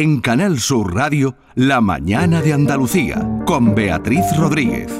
En 0.00 0.20
Canal 0.20 0.60
Sur 0.60 0.94
Radio, 0.94 1.34
La 1.56 1.80
mañana 1.80 2.40
de 2.40 2.52
Andalucía, 2.52 3.28
con 3.44 3.74
Beatriz 3.74 4.22
Rodríguez. 4.36 4.92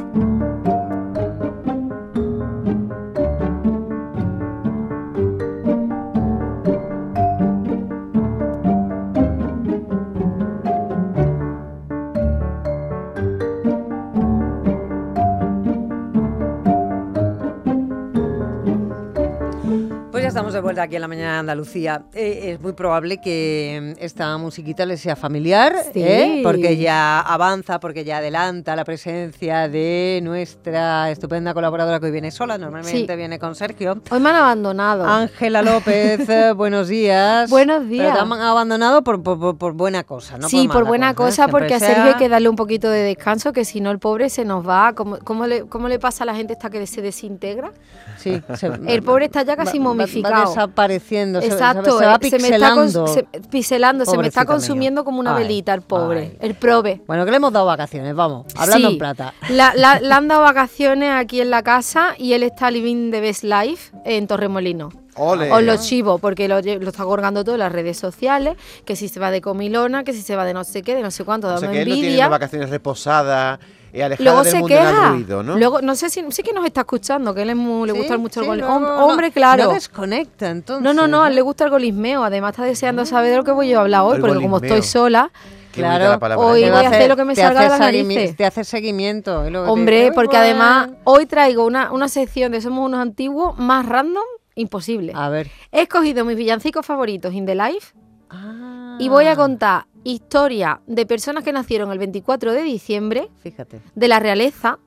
De 20.59 20.63
vuelta 20.63 20.83
aquí 20.83 20.97
en 20.97 21.03
la 21.03 21.09
mañana 21.09 21.33
de 21.35 21.39
Andalucía. 21.39 22.03
Eh, 22.15 22.53
es 22.53 22.61
muy 22.61 22.73
probable 22.73 23.21
que 23.21 23.95
mm, 23.97 24.03
esta 24.05 24.37
musiquita 24.39 24.85
les 24.87 25.01
sea 25.01 25.17
familiar, 25.17 25.75
Sí. 25.93 26.03
¿eh? 26.03 26.41
porque 26.43 26.77
ya 26.77 27.21
avanza, 27.21 27.79
porque 27.81 28.05
ya 28.05 28.19
adelanta 28.19 28.75
la 28.77 28.85
presencia 28.85 29.69
de 29.69 30.21
nuestra 30.23 31.11
estupenda 31.11 31.55
colaboradora 31.55 32.01
que 32.01 32.07
hoy 32.07 32.13
viene 32.13 32.31
sola, 32.31 32.59
normalmente 32.59 33.13
Sí. 33.13 33.17
viene 33.17 33.39
con 33.39 33.55
Sergio. 33.55 34.03
Hoy 34.11 34.21
me 34.21 34.31
han 34.31 34.37
abandonado. 34.37 35.05
Ángela 35.07 35.63
López, 35.63 36.29
eh, 36.29 36.53
buenos 36.53 36.89
días. 36.89 37.49
Buenos 37.51 37.79
Pero 37.85 37.89
días. 37.91 38.15
te 38.15 38.21
han 38.21 38.33
abandonado 38.33 39.03
por, 39.03 39.23
por- 39.23 39.39
por- 39.39 39.57
por 39.59 39.73
buena 39.75 40.03
cosa, 40.05 40.39
¿no? 40.39 40.49
sí, 40.49 40.69
por, 40.69 40.85
buena 40.87 41.15
cosa, 41.15 41.49
porque 41.49 41.75
a 41.75 41.79
sea- 41.79 41.89
Sergio 41.89 42.13
hay 42.13 42.15
que 42.19 42.29
darle 42.29 42.49
un 42.49 42.57
poquito 42.57 42.91
de 42.91 43.01
descanso, 43.03 43.53
que 43.53 43.65
si 43.65 43.81
no 43.81 43.91
el 43.91 43.99
pobre 43.99 44.29
se 44.31 44.45
nos 44.45 44.67
va. 44.69 44.93
¿Cómo, 44.95 45.19
cómo 45.23 45.47
le, 45.47 45.65
cómo 45.67 45.89
le 45.89 45.99
pasa 45.99 46.25
a 46.25 46.27
la 46.27 46.35
gente 46.35 46.55
esta 46.55 46.69
que 46.71 46.87
se 46.87 47.01
desintegra? 47.03 47.73
Sí, 48.17 48.43
se- 48.55 48.67
El 48.89 49.03
pobre 49.03 49.27
está 49.27 49.43
ya 49.43 49.57
casi 49.57 49.79
va- 49.79 49.85
va- 49.85 49.91
Va, 49.91 49.95
momificado. 49.95 50.48
Desapareciendo, 50.49 51.41
se- 51.41 51.47
Exacto, 51.49 51.99
se, 51.99 52.07
va 52.07 52.15
eh, 52.15 52.19
me 52.21 52.27
está 52.29 52.39
pixelando. 52.39 53.07
se- 53.07 53.23
piselando, 53.51 54.05
se 54.05 54.19
me 54.19 54.27
está 54.29 54.45
consumiendo 54.45 55.05
como 55.05 55.21
una 55.21 55.37
Ay, 55.37 55.43
velita 55.45 55.75
el 55.75 55.83
pobre, 55.83 56.21
ay. 56.33 56.39
el 56.41 56.55
probe. 56.55 57.03
Bueno, 57.07 57.25
que 57.25 57.31
le 57.31 57.37
hemos 57.39 57.53
dado 57.53 57.67
vacaciones, 57.67 58.15
vamos, 58.15 58.47
hablando 58.57 58.89
Sí, 58.89 58.95
en 58.95 58.99
plata. 58.99 59.35
La, 59.51 59.75
la- 59.75 60.01
le 60.01 60.13
han 60.13 60.29
dado 60.29 60.43
vacaciones 60.43 61.11
aquí 61.13 61.41
en 61.41 61.51
la 61.51 61.63
casa 61.63 62.15
y 62.19 62.33
él 62.33 62.43
está 62.43 62.71
living 62.71 63.11
the 63.11 63.21
best 63.21 63.45
life 63.45 63.93
en 64.05 64.27
Torremolino. 64.27 64.91
Ole. 65.21 65.51
Os 65.51 65.63
lo 65.65 65.77
chivo, 65.79 66.19
porque 66.19 66.47
lo, 66.47 66.59
está 66.59 67.03
colgando 67.03 67.43
todo 67.43 67.57
en 67.57 67.59
las 67.61 67.73
redes 67.73 67.99
sociales, 67.99 68.57
que 68.85 68.95
si 68.95 69.09
se 69.09 69.19
va 69.19 69.33
de 69.33 69.41
comilona, 69.41 70.05
que 70.05 70.13
si 70.13 70.23
se 70.23 70.37
va 70.37 70.45
de 70.45 70.55
no 70.55 70.63
sé 70.63 70.83
qué, 70.83 70.95
de 70.95 71.03
no 71.03 71.11
sé 71.11 71.25
cuánto, 71.25 71.49
O 71.49 71.51
dando 71.51 71.63
sea 71.63 71.73
que 71.73 71.83
él 71.83 71.89
no 71.89 71.95
tiene 71.95 72.07
envidia. 72.09 72.27
unas 72.29 72.39
vacaciones 72.39 72.71
reposadas, 72.71 73.59
eh, 73.93 74.03
alejada 74.05 74.25
Luego 74.25 74.43
del 74.45 74.53
se 74.53 74.59
mundo 74.61 74.75
del 74.77 74.87
queja. 74.87 75.09
ruido, 75.11 75.43
¿no? 75.43 75.57
Luego, 75.59 75.81
no 75.83 75.95
sé 75.95 76.11
si 76.11 76.25
sí 76.31 76.43
que 76.43 76.53
nos 76.53 76.65
está 76.67 76.81
escuchando, 76.83 77.35
que 77.35 77.43
él 77.43 77.51
es 77.51 77.57
muy, 77.57 77.87
le 77.87 77.93
Sí, 77.95 77.99
gusta 78.01 78.19
mucho 78.19 78.41
sí, 78.41 78.45
el 78.45 78.47
gol. 78.47 78.61
no, 78.61 78.69
Hom- 78.69 78.81
no, 78.81 79.07
hombre, 79.07 79.31
claro. 79.31 79.65
No 79.65 79.73
desconecta, 79.73 80.51
entonces. 80.51 80.83
No, 80.83 80.93
no, 80.95 81.09
no, 81.09 81.23
a 81.25 81.29
él 81.29 81.35
le 81.35 81.43
gusta 81.43 81.65
el 81.65 81.71
golismeo. 81.71 82.23
Además, 82.25 82.51
está 82.53 82.65
deseando 82.65 83.05
saber 83.07 83.31
de 83.31 83.37
lo 83.39 83.45
que 83.45 83.53
voy 83.53 83.69
yo 83.69 83.79
a 83.79 83.83
hablar 83.83 84.03
hoy, 84.03 84.17
El 84.17 84.21
porque 84.21 84.41
como 84.43 84.57
estoy 84.59 84.83
sola, 84.83 85.31
Claro, 85.73 86.19
hoy 86.39 86.65
¿eh? 86.65 86.71
Voy 86.73 86.85
a 86.85 86.89
hacer 86.89 87.09
lo 87.09 87.15
que 87.17 87.25
me 87.25 87.37
salga 87.37 87.63
de 87.63 87.69
las 87.69 87.79
narices. 87.79 88.35
Te 88.37 88.45
hace 88.45 88.65
seguimiento. 88.65 89.43
hombre, 89.69 90.01
dice, 90.01 90.13
porque 90.13 90.37
"Uy, 90.37 90.43
además 90.43 90.87
bueno". 90.89 91.01
hoy 91.05 91.27
traigo 91.27 91.65
una, 91.67 91.93
una 91.93 92.09
sección 92.09 92.51
de 92.51 92.61
Somos 92.61 92.85
unos 92.85 92.99
antiguos 93.01 93.57
más 93.59 93.87
random 93.87 94.25
imposible. 94.57 95.13
A 95.15 95.29
ver. 95.29 95.49
He 95.71 95.83
escogido 95.83 96.25
mis 96.25 96.37
villancicos 96.37 96.85
favoritos 96.85 97.33
in 97.33 97.47
the 97.47 97.55
life 97.55 97.95
Ah, 98.31 98.97
y 98.99 99.09
voy 99.09 99.27
a 99.27 99.37
contar 99.37 99.87
historia 100.05 100.81
de 100.87 101.07
personas 101.07 101.45
que 101.45 101.53
nacieron 101.53 101.91
el 101.93 101.99
24 101.99 102.53
de 102.53 102.63
diciembre 102.63 103.29
Fíjate. 103.43 103.81
de 103.95 104.09
la 104.09 104.19
realeza 104.21 104.79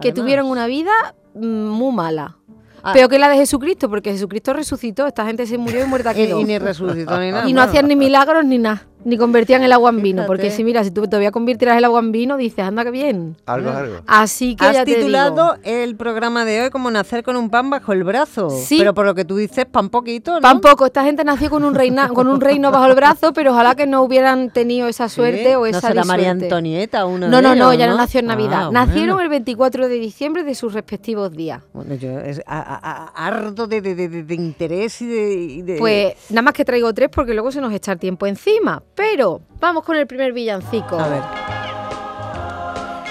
que 0.00 0.08
Además. 0.08 0.14
tuvieron 0.14 0.46
una 0.46 0.66
vida 0.66 0.92
mm, 1.34 1.46
muy 1.68 1.94
mala. 1.94 2.36
Ah. 2.84 2.92
Peor 2.92 3.08
que 3.08 3.18
la 3.18 3.28
de 3.28 3.36
Jesucristo, 3.36 3.88
porque 3.88 4.10
Jesucristo 4.10 4.52
resucitó, 4.52 5.06
esta 5.06 5.24
gente 5.24 5.46
se 5.46 5.56
murió 5.56 5.84
y 5.84 5.86
muerta 5.86 6.12
quedó. 6.14 6.40
y 6.40 6.44
ni 6.44 6.58
resucitó 6.58 7.18
ni 7.20 7.30
nada. 7.30 7.48
Y 7.48 7.52
no 7.52 7.62
hacían 7.62 7.86
ni 7.86 7.94
milagros 7.96 8.44
ni 8.44 8.58
nada, 8.58 8.86
ni 9.04 9.16
convertían 9.16 9.62
el 9.62 9.72
agua 9.72 9.90
en 9.90 10.02
vino. 10.02 10.24
Porque 10.26 10.50
si 10.50 10.64
mira, 10.64 10.82
si 10.84 10.90
tú 10.90 11.02
todavía 11.06 11.30
convirtieras 11.30 11.78
el 11.78 11.84
agua 11.84 12.00
en 12.00 12.12
vino, 12.12 12.36
dices, 12.36 12.64
anda 12.64 12.84
que 12.84 12.90
bien. 12.90 13.36
Algo, 13.46 13.70
algo. 13.70 13.96
Así 14.06 14.56
que 14.56 14.64
ya 14.64 14.80
Has 14.80 14.84
te 14.86 14.94
titulado 14.94 15.54
digo. 15.62 15.76
el 15.78 15.96
programa 15.96 16.44
de 16.44 16.62
hoy 16.62 16.70
como 16.70 16.90
nacer 16.90 17.22
con 17.22 17.36
un 17.36 17.50
pan 17.50 17.70
bajo 17.70 17.92
el 17.92 18.04
brazo. 18.04 18.50
Sí. 18.50 18.76
Pero 18.78 18.94
por 18.94 19.06
lo 19.06 19.14
que 19.14 19.24
tú 19.24 19.36
dices, 19.36 19.66
pan 19.66 19.88
poquito, 19.90 20.32
¿no? 20.34 20.40
Tampoco, 20.40 20.86
esta 20.86 21.04
gente 21.04 21.24
nació 21.24 21.50
con 21.50 21.64
un, 21.64 21.74
reina, 21.74 22.08
con 22.08 22.26
un 22.28 22.40
reino 22.40 22.70
bajo 22.70 22.86
el 22.86 22.94
brazo, 22.94 23.32
pero 23.32 23.52
ojalá 23.52 23.74
que 23.74 23.86
no 23.86 24.02
hubieran 24.02 24.50
tenido 24.50 24.88
esa 24.88 25.08
Sí, 25.08 25.16
suerte 25.16 25.56
o 25.56 25.60
¿No 25.60 25.66
esa 25.66 25.80
será 25.88 26.04
María. 26.04 26.30
Antonieta 26.30 27.04
uno 27.06 27.28
No, 27.28 27.36
de 27.38 27.42
no, 27.42 27.54
no, 27.54 27.72
ellos, 27.72 27.78
ya 27.80 27.86
no 27.88 27.96
nació 27.96 28.20
en 28.20 28.26
Navidad. 28.26 28.66
Ah, 28.68 28.70
Nacieron 28.72 29.14
bueno. 29.16 29.20
el 29.22 29.28
24 29.28 29.88
de 29.88 29.94
diciembre 29.98 30.44
de 30.44 30.54
sus 30.54 30.72
respectivos 30.72 31.32
días. 31.32 31.62
Bueno, 31.72 31.94
yo 31.94 32.18
es 32.20 32.40
harto 32.46 33.66
de, 33.66 33.80
de- 33.80 33.94
de- 33.94 34.08
de- 34.08 34.22
de 34.22 34.34
interés 34.34 35.00
y 35.02 35.06
de, 35.06 35.34
y 35.34 35.62
de- 35.62 35.78
Pues 35.78 36.14
nada 36.30 36.42
más 36.42 36.54
que 36.54 36.64
traigo 36.64 36.92
tres 36.92 37.08
porque 37.10 37.32
luego 37.34 37.50
se 37.52 37.60
nos 37.60 37.72
echa 37.72 37.92
el 37.92 37.98
tiempo 37.98 38.26
encima. 38.26 38.82
Pero 38.94 39.40
vamos 39.60 39.84
con 39.84 39.96
el 39.96 40.06
primer 40.06 40.32
villancico. 40.32 40.98
A 40.98 41.08
ver, 41.08 41.22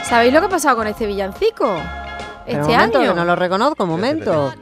¿Sabéis 0.03 0.33
lo 0.33 0.41
que 0.41 0.45
ha 0.47 0.49
pasado 0.49 0.75
con 0.75 0.87
este 0.87 1.05
villancico? 1.07 1.69
un 1.71 1.79
Este 2.45 2.61
momento, 2.61 2.99
año. 2.99 3.09
que 3.13 3.15
no 3.15 3.25
lo 3.25 3.35
reconozco, 3.35 3.83
un 3.85 3.89
momento. 3.91 4.53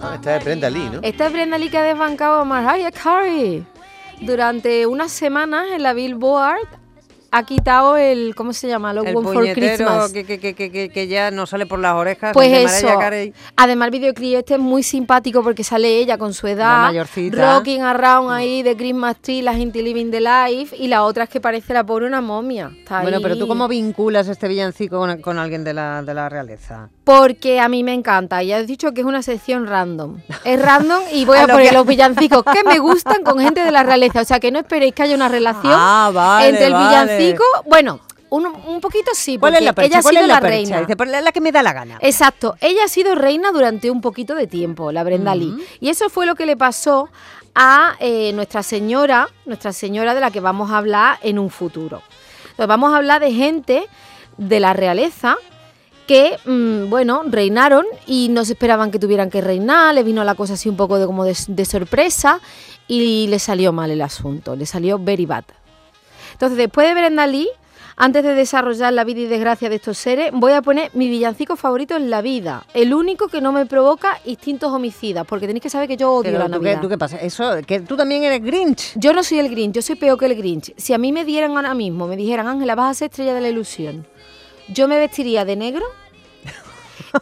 Ah, 0.00 0.14
esta 0.16 0.36
es 0.36 0.44
Brenda 0.44 0.68
Lee, 0.70 0.90
¿no? 0.92 1.00
Esta 1.02 1.26
es 1.26 1.32
Brenda 1.32 1.58
Lee 1.58 1.70
que 1.70 1.78
ha 1.78 1.82
desbancado 1.84 2.40
a 2.40 2.44
Mariah 2.44 2.90
Carey. 2.92 3.64
Durante 4.20 4.86
unas 4.86 5.12
semanas 5.12 5.66
en 5.72 5.82
la 5.82 5.92
Billboard 5.92 6.66
ha 7.36 7.42
quitado 7.44 7.96
el, 7.96 8.34
¿cómo 8.34 8.52
se 8.52 8.68
llama? 8.68 8.92
Los 8.92 9.06
El 9.06 9.16
One 9.16 9.32
for 9.32 9.52
Christmas. 9.52 10.12
que, 10.12 10.24
que, 10.24 10.54
que, 10.54 10.88
que, 10.90 11.06
ya 11.08 11.30
no 11.30 11.46
sale 11.46 11.66
por 11.66 11.78
las 11.78 11.94
orejas. 11.94 12.32
Pues 12.32 12.52
eso. 12.52 12.88
Además, 13.56 13.86
el 13.86 13.92
videoclip 13.92 14.36
este 14.36 14.54
es 14.54 14.60
muy 14.60 14.82
simpático 14.82 15.42
porque 15.42 15.64
sale 15.64 15.98
ella 15.98 16.18
con 16.18 16.32
su 16.34 16.46
edad, 16.46 16.82
mayorcita. 16.82 17.54
rocking 17.56 17.82
around 17.82 18.30
ahí 18.32 18.62
de 18.62 18.76
Christmas 18.76 19.16
Tree, 19.20 19.42
la 19.42 19.54
gente 19.54 19.82
living 19.82 20.10
the 20.10 20.20
life, 20.20 20.74
y 20.76 20.88
la 20.88 21.02
otra 21.04 21.24
es 21.24 21.30
que 21.30 21.40
parece 21.40 21.74
la 21.74 21.84
pobre 21.84 22.06
una 22.06 22.20
momia. 22.20 22.70
Está 22.78 23.02
Bueno, 23.02 23.18
ahí. 23.18 23.22
pero 23.22 23.36
tú 23.38 23.46
cómo 23.48 23.68
vinculas 23.68 24.28
este 24.28 24.48
villancico 24.48 24.98
con, 24.98 25.20
con 25.20 25.38
alguien 25.38 25.64
de 25.64 25.74
la, 25.74 26.02
de 26.02 26.14
la 26.14 26.28
realeza. 26.28 26.88
Porque 27.04 27.60
a 27.60 27.68
mí 27.68 27.84
me 27.84 27.94
encanta. 27.94 28.42
Ya 28.42 28.58
he 28.58 28.66
dicho 28.66 28.92
que 28.92 29.00
es 29.02 29.06
una 29.06 29.22
sección 29.22 29.66
random. 29.66 30.18
Es 30.44 30.60
random 30.60 31.02
y 31.12 31.24
voy 31.24 31.38
A 31.38 31.44
a, 31.44 31.46
poner 31.48 31.72
los 31.72 31.86
villancicos 31.86 32.42
que 32.52 32.64
me 32.64 32.78
gustan 32.78 33.22
con 33.22 33.38
gente 33.38 33.60
de 33.64 33.70
la 33.70 33.82
realeza. 33.82 34.22
O 34.22 34.24
sea, 34.24 34.40
que 34.40 34.50
no 34.50 34.58
esperéis 34.58 34.94
que 34.94 35.02
haya 35.04 35.14
una 35.14 35.28
relación 35.28 35.72
Ah, 35.76 36.10
vale, 36.12 36.48
entre 36.48 36.66
el 36.66 36.72
vale. 36.72 36.86
villancico. 36.88 37.25
Bueno, 37.66 38.00
un, 38.30 38.46
un 38.46 38.80
poquito 38.80 39.10
sí, 39.14 39.38
¿Cuál 39.38 39.52
porque 39.52 39.58
es 39.58 39.64
la 39.64 39.72
percha? 39.72 39.86
ella 39.88 39.98
ha 39.98 40.02
¿Cuál 40.02 40.14
sido 40.16 40.26
la, 40.26 40.40
reina. 40.40 40.80
Dice, 40.80 40.96
"Pues 40.96 41.10
la 41.10 41.20
la 41.20 41.32
que 41.32 41.40
me 41.40 41.52
da 41.52 41.62
la 41.62 41.72
gana. 41.72 41.98
Exacto, 42.00 42.56
ella 42.60 42.84
ha 42.84 42.88
sido 42.88 43.14
reina 43.14 43.52
durante 43.52 43.90
un 43.90 44.00
poquito 44.00 44.34
de 44.34 44.46
tiempo, 44.46 44.92
la 44.92 45.04
Brenda 45.04 45.34
Lee. 45.34 45.54
Y 45.80 45.88
eso 45.88 46.08
fue 46.08 46.26
lo 46.26 46.34
que 46.34 46.46
le 46.46 46.56
pasó 46.56 47.08
a 47.54 47.94
eh, 48.00 48.32
Nuestra 48.34 48.62
Señora, 48.62 49.28
Nuestra 49.46 49.72
Señora 49.72 50.14
de 50.14 50.20
la 50.20 50.30
que 50.30 50.40
vamos 50.40 50.70
a 50.70 50.78
hablar 50.78 51.18
en 51.22 51.38
un 51.38 51.50
futuro. 51.50 52.02
Entonces 52.50 52.66
vamos 52.66 52.92
a 52.92 52.96
hablar 52.96 53.20
de 53.20 53.32
gente 53.32 53.86
de 54.36 54.60
la 54.60 54.72
realeza 54.72 55.36
que, 56.06 56.38
mm, 56.44 56.88
bueno, 56.90 57.22
reinaron 57.26 57.84
y 58.06 58.28
no 58.30 58.44
se 58.44 58.52
esperaban 58.52 58.90
que 58.90 58.98
tuvieran 58.98 59.30
que 59.30 59.40
reinar, 59.40 59.94
le 59.94 60.02
vino 60.02 60.22
la 60.24 60.34
cosa 60.34 60.54
así 60.54 60.68
un 60.68 60.76
poco 60.76 60.98
de, 60.98 61.06
como 61.06 61.24
de, 61.24 61.36
de 61.48 61.64
sorpresa 61.64 62.40
y 62.86 63.26
le 63.28 63.38
salió 63.38 63.72
mal 63.72 63.90
el 63.90 64.02
asunto, 64.02 64.54
le 64.54 64.66
salió 64.66 64.98
very 64.98 65.26
bad. 65.26 65.44
Entonces, 66.36 66.58
después 66.58 66.86
de 66.86 66.92
Brenda 66.92 67.26
Lee, 67.26 67.48
antes 67.96 68.22
de 68.22 68.34
desarrollar 68.34 68.92
la 68.92 69.04
vida 69.04 69.20
y 69.20 69.24
desgracia 69.24 69.70
de 69.70 69.76
estos 69.76 69.96
seres, 69.96 70.32
voy 70.34 70.52
a 70.52 70.60
poner 70.60 70.90
mi 70.92 71.08
villancico 71.08 71.56
favorito 71.56 71.96
en 71.96 72.10
la 72.10 72.20
vida. 72.20 72.66
El 72.74 72.92
único 72.92 73.28
que 73.28 73.40
no 73.40 73.52
me 73.52 73.64
provoca 73.64 74.20
instintos 74.26 74.70
homicidas, 74.70 75.26
porque 75.26 75.46
tenéis 75.46 75.62
que 75.62 75.70
saber 75.70 75.88
que 75.88 75.96
yo 75.96 76.12
odio 76.12 76.32
Pero 76.32 76.38
la 76.40 76.44
¿tú, 76.44 76.50
qué, 76.50 76.58
Navidad. 76.58 76.80
¿Tú 76.82 76.88
qué 76.90 76.98
pasa? 76.98 77.16
Eso, 77.16 77.54
que 77.66 77.80
tú 77.80 77.96
también 77.96 78.22
eres 78.22 78.42
Grinch. 78.42 78.92
Yo 78.96 79.14
no 79.14 79.22
soy 79.22 79.38
el 79.38 79.48
Grinch, 79.48 79.76
yo 79.76 79.80
soy 79.80 79.96
peor 79.96 80.18
que 80.18 80.26
el 80.26 80.36
Grinch. 80.36 80.74
Si 80.76 80.92
a 80.92 80.98
mí 80.98 81.10
me 81.10 81.24
dieran 81.24 81.56
ahora 81.56 81.72
mismo, 81.72 82.06
me 82.06 82.18
dijeran, 82.18 82.48
Ángela, 82.48 82.74
vas 82.74 82.90
a 82.90 82.94
ser 82.94 83.10
estrella 83.10 83.32
de 83.32 83.40
la 83.40 83.48
ilusión, 83.48 84.06
yo 84.68 84.88
me 84.88 84.98
vestiría 84.98 85.46
de 85.46 85.56
negro 85.56 85.86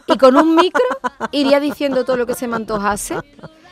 y 0.07 0.17
con 0.17 0.35
un 0.35 0.55
micro 0.55 0.83
iría 1.31 1.61
diciendo 1.61 2.03
todo 2.03 2.17
lo 2.17 2.25
que 2.25 2.35
se 2.35 2.49
me 2.49 2.57
antojase 2.57 3.15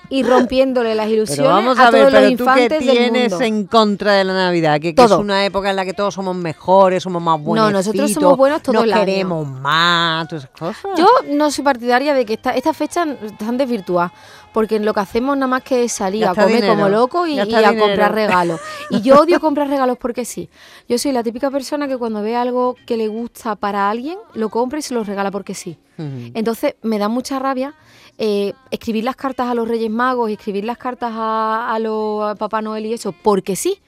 y 0.10 0.24
rompiéndole 0.24 0.96
las 0.96 1.08
ilusiones 1.08 1.38
Pero 1.38 1.50
vamos 1.50 1.80
a, 1.80 1.88
a 1.88 1.92
ver, 1.92 2.02
todos 2.02 2.14
los 2.14 2.22
pero 2.22 2.38
tú 2.38 2.46
qué 2.46 2.64
infantes 2.64 2.80
tienes 2.80 3.32
mundo. 3.32 3.46
en 3.46 3.68
contra 3.68 4.14
de 4.14 4.24
la 4.24 4.34
Navidad, 4.34 4.80
que, 4.80 4.94
que 4.94 5.04
es 5.04 5.12
una 5.12 5.46
época 5.46 5.70
en 5.70 5.76
la 5.76 5.86
que 5.86 5.94
todos 5.94 6.14
somos 6.14 6.36
mejores, 6.36 7.04
somos 7.04 7.22
más 7.22 7.42
buenos. 7.42 7.72
nosotros 7.72 8.12
somos 8.12 8.38
buenos 8.38 8.62
todo 8.62 8.74
no 8.74 8.84
el 8.84 8.94
año. 8.94 9.06
queremos 9.06 9.48
más, 9.48 10.28
todas 10.28 10.44
esas 10.44 10.58
cosas. 10.58 10.92
Yo 10.98 11.08
no 11.30 11.50
soy 11.52 11.64
partidaria 11.64 12.14
de 12.14 12.26
que 12.26 12.34
esta, 12.34 12.52
esta 12.52 12.74
fecha 12.74 13.06
están 13.24 13.58
desvirtuadas, 13.58 14.12
porque 14.54 14.80
lo 14.80 14.94
que 14.94 15.00
hacemos 15.00 15.36
nada 15.36 15.48
más 15.48 15.64
que 15.64 15.84
es 15.84 15.92
salir 15.94 16.26
a 16.26 16.36
comer 16.36 16.48
dinero. 16.48 16.74
como 16.74 16.90
loco 16.90 17.26
y, 17.26 17.40
a 17.40 17.46
dinero. 17.46 17.80
comprar 17.80 18.14
regalos. 18.14 18.60
Y 18.90 19.02
yo 19.02 19.20
odio 19.20 19.40
comprar 19.42 19.68
regalos 19.68 19.98
porque 19.98 20.26
sí. 20.26 20.50
Yo 20.88 20.98
soy 20.98 21.12
la 21.12 21.24
típica 21.24 21.50
persona 21.50 21.88
que 21.88 21.98
cuando 21.98 22.22
ve 22.22 22.36
algo 22.36 22.76
que 22.86 22.98
le 22.98 23.08
gusta 23.08 23.56
para 23.56 23.90
alguien, 23.90 24.18
lo 24.34 24.50
compra 24.50 24.80
y 24.80 24.82
se 24.82 24.94
lo 24.94 25.04
regala 25.04 25.32
porque 25.32 25.54
sí. 25.56 25.78
Entonces 25.98 26.76
me 26.82 26.98
da 26.98 27.08
mucha 27.08 27.38
rabia 27.38 27.76
eh, 28.18 28.54
escribir 28.72 29.04
las 29.04 29.16
cartas 29.16 29.48
a 29.48 29.56
los 29.56 29.68
Reyes 29.68 29.90
Magos 29.90 30.30
y 30.30 30.34
escribir 30.34 30.66
las 30.66 30.78
cartas 30.78 31.12
a, 31.14 31.74
a 31.74 31.80
los 31.80 32.24
a 32.24 32.36
Papá 32.36 32.62
Noel 32.62 32.86
y 32.86 32.94
eso, 32.94 33.12
porque 33.12 33.56
sí. 33.56 33.80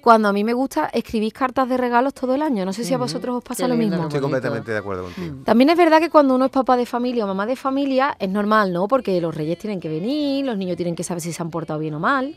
cuando 0.00 0.28
a 0.28 0.32
mí 0.32 0.44
me 0.44 0.52
gusta 0.52 0.86
escribir 0.86 1.32
cartas 1.32 1.68
de 1.68 1.76
regalos 1.76 2.14
todo 2.14 2.34
el 2.34 2.42
año. 2.42 2.64
No 2.64 2.72
sé 2.72 2.84
si 2.84 2.94
a 2.94 2.98
vosotros 2.98 3.36
os 3.36 3.42
pasa 3.42 3.64
Qué 3.64 3.68
lo 3.68 3.76
mismo. 3.76 4.04
Estoy 4.04 4.20
completamente 4.20 4.70
de 4.70 4.78
acuerdo 4.78 5.02
contigo. 5.02 5.38
También 5.44 5.70
es 5.70 5.76
verdad 5.76 5.98
que 6.00 6.10
cuando 6.10 6.36
uno 6.36 6.44
es 6.44 6.50
papá 6.52 6.76
de 6.76 6.86
familia 6.86 7.24
o 7.24 7.26
mamá 7.26 7.44
de 7.44 7.56
familia 7.56 8.16
es 8.18 8.28
normal, 8.28 8.72
¿no? 8.72 8.86
Porque 8.86 9.20
los 9.20 9.34
reyes 9.34 9.58
tienen 9.58 9.80
que 9.80 9.88
venir, 9.88 10.46
los 10.46 10.56
niños 10.56 10.76
tienen 10.76 10.94
que 10.94 11.02
saber 11.02 11.20
si 11.20 11.32
se 11.32 11.42
han 11.42 11.50
portado 11.50 11.80
bien 11.80 11.94
o 11.94 11.98
mal, 12.00 12.36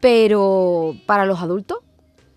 pero 0.00 0.94
para 1.06 1.26
los 1.26 1.40
adultos 1.40 1.78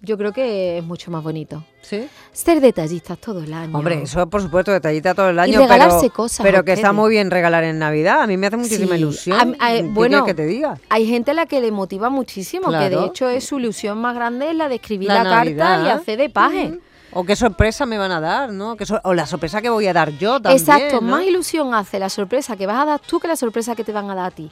yo 0.06 0.18
creo 0.18 0.32
que 0.32 0.78
es 0.78 0.84
mucho 0.84 1.12
más 1.12 1.24
bonito. 1.24 1.64
¿Sí? 1.82 2.08
Ser 2.32 2.62
detallistas 2.62 3.18
todo 3.20 3.44
el 3.44 3.54
año. 3.54 3.78
Hombre, 3.78 4.02
eso 4.04 4.26
por 4.30 4.42
supuesto, 4.42 4.72
detallita 4.72 5.14
todo 5.14 5.30
el 5.30 5.38
año. 5.40 5.60
regalarse 5.60 5.98
pero, 6.02 6.14
cosas 6.14 6.44
Pero 6.46 6.64
que 6.64 6.74
está 6.74 6.94
muy 6.94 7.10
bien 7.10 7.30
regalar 7.32 7.64
en 7.64 7.78
Navidad. 7.80 8.22
A 8.22 8.28
mí 8.28 8.38
me 8.38 8.48
hace 8.48 8.58
muchísima 8.58 8.96
Sí. 8.96 9.02
ilusión. 9.02 9.40
A 9.40 9.46
mí- 9.46 9.58
a- 9.60 9.72
¿Qué 9.74 9.82
bueno, 9.84 10.26
que 10.26 10.34
te 10.34 10.46
diga? 10.46 10.78
Hay 10.90 11.06
gente 11.08 11.32
a 11.32 11.34
la 11.34 11.46
que 11.46 11.60
le 11.62 11.72
motiva 11.72 12.10
muchísimo, 12.10 12.72
que 12.72 12.90
de 12.90 13.06
hecho 13.06 13.28
es 13.30 13.44
su 13.46 13.60
ilusión 13.60 13.98
más 14.00 14.16
grande 14.16 14.50
es 14.52 14.56
la 14.56 14.70
de 14.70 14.76
escribir 14.76 15.08
La 15.10 15.24
la, 15.24 15.30
carta 15.30 15.84
y 15.86 15.90
hacer 15.90 16.18
de 16.20 16.30
paje. 16.30 16.80
O 17.18 17.24
qué 17.24 17.38
sorpresa 17.38 17.86
me 17.86 17.98
van 17.98 18.12
a 18.12 18.20
dar, 18.20 18.52
¿no? 18.52 18.76
¿Qué 18.76 18.86
sor- 18.86 19.00
o 19.06 19.14
la 19.14 19.26
sorpresa 19.26 19.62
que 19.62 19.70
voy 19.70 19.88
a 19.88 19.94
dar 19.94 20.12
yo 20.18 20.42
también. 20.42 20.60
Exacto, 20.60 20.96
¿no? 21.00 21.12
más 21.12 21.24
ilusión 21.24 21.74
hace 21.74 21.98
la 21.98 22.10
sorpresa 22.10 22.58
que 22.58 22.68
vas 22.68 22.78
a 22.82 22.84
dar 22.86 23.00
tú 23.00 23.22
que 23.22 23.30
la 23.30 23.38
sorpresa 23.38 23.74
que 23.74 23.86
te 23.86 23.94
van 23.94 24.10
a 24.10 24.16
dar 24.16 24.26
a 24.26 24.32
ti. 24.32 24.52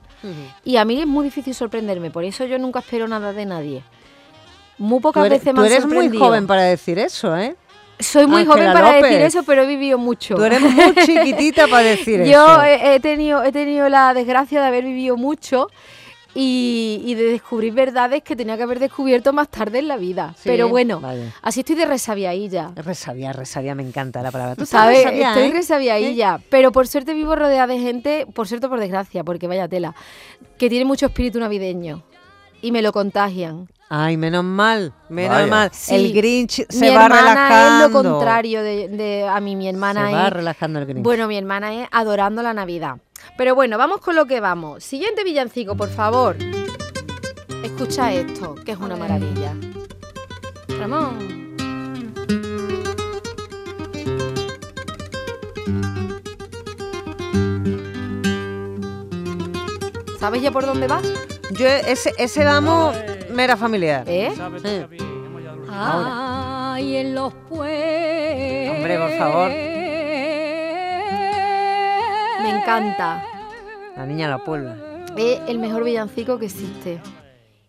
Y 0.64 0.78
a 0.78 0.86
mí 0.86 1.02
es 1.02 1.06
muy 1.06 1.26
difícil 1.26 1.54
sorprenderme, 1.54 2.10
por 2.10 2.24
eso 2.24 2.46
yo 2.46 2.58
nunca 2.60 2.80
espero 2.80 3.06
nada 3.08 3.34
de 3.34 3.46
nadie. 3.46 3.84
Muy 4.78 5.00
pocas 5.00 5.22
Tú 5.22 5.26
eres, 5.26 5.40
veces 5.40 5.54
me 5.54 5.60
tú 5.60 5.66
han 5.66 5.72
eres 5.72 5.86
muy 5.86 6.18
joven 6.18 6.48
para 6.48 6.64
decir 6.64 7.00
eso, 7.00 7.36
¿eh? 7.38 7.56
Soy 8.00 8.28
muy 8.28 8.42
Ángela 8.42 8.54
joven 8.54 8.74
para 8.74 8.92
decir 9.02 9.22
eso, 9.22 9.44
pero 9.44 9.62
he 9.64 9.68
vivido 9.68 9.98
mucho. 9.98 10.36
Tú 10.36 10.44
eres 10.44 10.62
muy 10.62 10.96
chiquitita 11.06 11.68
para 11.68 11.84
decir 11.84 12.22
eso. 12.22 12.32
Yo 12.32 12.64
he, 12.64 12.96
he 12.96 13.00
tenido, 13.00 13.44
he 13.44 13.52
tenido 13.52 13.88
la 13.88 14.14
desgracia 14.14 14.60
de 14.62 14.68
haber 14.68 14.84
vivido 14.84 15.16
mucho 15.16 15.68
y, 16.36 17.02
y 17.06 17.14
de 17.14 17.26
descubrir 17.26 17.74
verdades 17.74 18.24
que 18.24 18.36
tenía 18.36 18.58
que 18.58 18.64
haber 18.64 18.80
descubierto 18.80 19.32
más 19.34 19.50
tarde 19.50 19.80
en 19.80 19.88
la 19.88 19.98
vida. 19.98 20.34
Sí, 20.36 20.50
Pero 20.50 20.68
bueno, 20.68 21.00
vale. 21.00 21.32
así 21.42 21.60
estoy 21.60 21.76
de 21.76 21.86
resabiadilla. 21.86 22.72
Resabia, 22.76 23.32
resabia, 23.34 23.76
me 23.76 23.84
encanta 23.84 24.22
la 24.22 24.32
palabra. 24.32 24.56
¿Tú 24.56 24.66
¿Sabes? 24.66 24.98
resabia, 25.04 25.30
Estoy 25.30 25.48
eh? 25.50 25.52
resabiadilla. 25.52 26.40
Pero 26.50 26.72
por 26.72 26.88
suerte 26.88 27.14
vivo 27.14 27.36
rodeada 27.36 27.68
de 27.68 27.80
gente, 27.80 28.26
por 28.34 28.48
suerte 28.48 28.66
o 28.66 28.70
por 28.70 28.80
desgracia, 28.80 29.24
porque 29.24 29.48
vaya 29.48 29.68
tela, 29.68 29.94
que 30.58 30.70
tiene 30.70 30.86
mucho 30.86 31.06
espíritu 31.06 31.40
navideño. 31.40 32.04
Y 32.62 32.72
me 32.72 32.82
lo 32.82 32.92
contagian. 32.94 33.68
Ay, 33.96 34.18
menos 34.18 34.44
mal, 34.44 34.92
menos 35.08 35.36
Vaya. 35.38 35.46
mal. 35.48 35.70
Sí. 35.72 35.94
El 35.94 36.14
Grinch 36.14 36.66
se 36.68 36.90
mi 36.90 36.96
va 36.96 37.04
hermana 37.06 37.22
relajando. 37.36 37.86
es 37.86 37.92
lo 37.92 38.02
contrario 38.12 38.64
de, 38.64 38.88
de- 38.88 39.28
a 39.28 39.40
mí. 39.40 39.56
Mi 39.56 39.70
hermana 39.70 40.08
se 40.08 40.14
va 40.16 40.28
es 40.30 40.34
relajando 40.34 40.80
el 40.80 40.86
Grinch. 40.88 41.04
Bueno, 41.04 41.28
mi 41.28 41.38
hermana 41.38 41.72
es 41.84 41.88
adorando 41.92 42.42
la 42.42 42.56
Navidad. 42.56 42.98
Pero 43.38 43.54
bueno, 43.54 43.78
vamos 43.78 44.02
con 44.02 44.16
lo 44.16 44.26
que 44.26 44.40
vamos. 44.40 44.84
Siguiente 44.84 45.24
villancico, 45.24 45.76
por 45.78 45.90
favor. 45.90 46.36
Escucha 47.64 48.12
esto, 48.12 48.56
que 48.66 48.72
es 48.72 48.80
una 48.80 48.96
maravilla. 48.96 49.54
Ramón. 50.80 51.54
¿Sabes 60.20 60.42
ya 60.42 60.52
por 60.52 60.66
dónde 60.66 60.88
vas? 60.88 61.04
Yo 61.52 61.68
ese, 61.68 62.14
ese 62.18 62.44
vamos 62.46 62.96
me 63.34 63.44
era 63.44 63.58
familiar. 63.58 64.08
¿Eh? 64.08 64.34
Eh. 64.64 64.88
Ay, 65.70 66.98
en 66.98 67.16
los 67.16 67.34
pueblos. 67.34 68.76
Hombre, 68.78 68.98
por 68.98 69.18
favor. 69.18 69.50
Me 72.42 72.50
encanta. 72.50 73.26
La 73.96 74.06
niña 74.06 74.30
la 74.30 74.38
puebla. 74.44 74.78
Es 75.18 75.40
el 75.48 75.60
mejor 75.60 75.84
villancico 75.84 76.40
que 76.40 76.46
existe. 76.46 77.00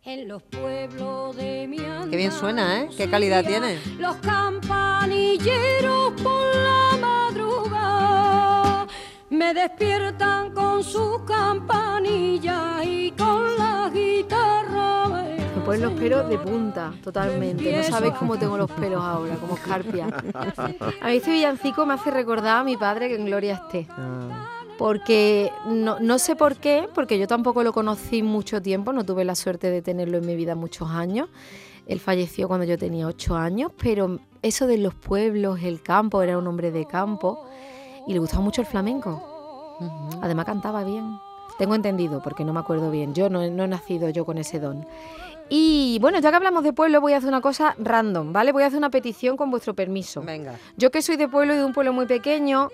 En 0.05 0.29
los 0.29 0.43
pueblos 0.43 1.37
de 1.37 1.67
mi 1.67 1.79
Qué 2.11 2.17
bien 2.17 2.31
suena, 2.33 2.83
¿eh? 2.83 2.89
Qué 2.97 3.09
calidad 3.09 3.45
tiene. 3.45 3.79
Los 3.99 4.17
campanilleros 4.17 6.13
por 6.23 6.55
la 6.55 6.99
madrugada 7.01 8.87
me 9.31 9.55
despiertan 9.55 10.53
con 10.53 10.85
sus 10.85 11.23
campanillas 11.23 12.85
y 12.85 13.13
con 13.13 13.57
la 13.57 13.74
ponen 15.65 15.83
los 15.83 15.93
pelos 15.95 16.29
de 16.29 16.39
punta, 16.39 16.93
totalmente. 17.03 17.77
No 17.77 17.83
sabéis 17.85 18.15
cómo 18.15 18.39
tengo 18.39 18.57
los 18.59 18.71
pelos 18.71 19.03
ahora, 19.03 19.37
como 19.37 19.55
escarpia. 19.55 20.07
A 21.01 21.09
mí 21.09 21.17
este 21.17 21.31
villancico 21.31 21.87
me 21.87 21.95
hace 21.95 22.11
recordar 22.11 22.59
a 22.59 22.65
mi 22.65 22.77
padre 22.77 23.09
que 23.09 23.17
en 23.17 23.27
gloria 23.27 23.55
esté. 23.55 23.87
Ah. 23.91 24.49
Porque 24.77 25.51
no, 25.67 26.01
no 26.01 26.19
sé 26.19 26.37
por 26.37 26.57
qué, 26.57 26.89
porque 26.95 27.19
yo 27.19 27.27
tampoco 27.27 27.63
lo 27.63 27.73
conocí 27.73 28.23
mucho 28.23 28.61
tiempo, 28.61 28.93
no 28.93 29.05
tuve 29.05 29.25
la 29.25 29.35
suerte 29.35 29.71
de 29.71 29.83
tenerlo 29.83 30.19
en 30.19 30.27
mi 30.27 30.37
vida 30.37 30.55
muchos 30.55 30.91
años. 30.91 31.29
Él 31.87 32.01
falleció 32.01 32.49
cuando 32.49 32.65
yo 32.65 32.77
tenía 32.77 33.07
ocho 33.07 33.37
años, 33.37 33.71
pero 33.81 34.19
eso 34.43 34.67
de 34.67 34.79
los 34.79 34.95
pueblos, 34.95 35.61
el 35.63 35.83
campo, 35.83 36.23
era 36.23 36.37
un 36.39 36.47
hombre 36.47 36.71
de 36.71 36.87
campo 36.87 37.47
y 38.07 38.13
le 38.13 38.19
gustaba 38.19 38.43
mucho 38.43 38.61
el 38.61 38.67
flamenco. 38.67 39.79
Además 40.23 40.45
cantaba 40.45 40.85
bien. 40.85 41.19
Tengo 41.59 41.75
entendido, 41.75 42.21
porque 42.23 42.45
no 42.45 42.53
me 42.53 42.61
acuerdo 42.61 42.91
bien. 42.91 43.15
Yo 43.15 43.31
no, 43.31 43.49
no 43.49 43.65
he 43.65 43.69
nacido 43.69 44.09
yo 44.11 44.25
con 44.25 44.39
ese 44.39 44.59
don. 44.59 44.87
Y 45.49 45.99
bueno, 46.01 46.19
ya 46.21 46.31
que 46.31 46.37
hablamos 46.37 46.65
de 46.65 46.73
pueblo, 46.73 47.01
voy 47.01 47.13
a 47.13 47.19
hacer 47.19 47.29
una 47.29 47.41
cosa 47.43 47.75
random, 47.79 48.33
¿vale? 48.33 48.51
Voy 48.51 48.63
a 48.63 48.67
hacer 48.67 48.79
una 48.79 48.91
petición 48.91 49.37
con 49.37 49.51
vuestro 49.51 49.75
permiso. 49.75 50.23
Venga. 50.23 50.55
Yo 50.77 50.91
que 50.91 51.03
soy 51.03 51.17
de 51.17 51.29
pueblo 51.29 51.55
y 51.55 51.59
de 51.59 51.65
un 51.65 51.73
pueblo 51.75 51.93
muy 51.93 52.07
pequeño, 52.07 52.71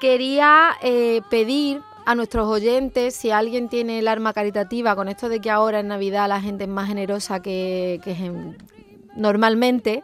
quería 0.00 0.70
eh, 0.82 1.20
pedir 1.30 1.80
a 2.06 2.14
nuestros 2.14 2.46
oyentes, 2.48 3.14
si 3.14 3.30
alguien 3.30 3.68
tiene 3.68 3.98
el 3.98 4.08
arma 4.08 4.32
caritativa, 4.32 4.96
con 4.96 5.08
esto 5.08 5.28
de 5.28 5.40
que 5.40 5.50
ahora 5.50 5.80
en 5.80 5.88
Navidad 5.88 6.28
la 6.28 6.40
gente 6.40 6.64
es 6.64 6.70
más 6.70 6.88
generosa 6.88 7.40
que, 7.40 8.00
que 8.04 8.12
en- 8.12 8.56
normalmente, 9.16 10.02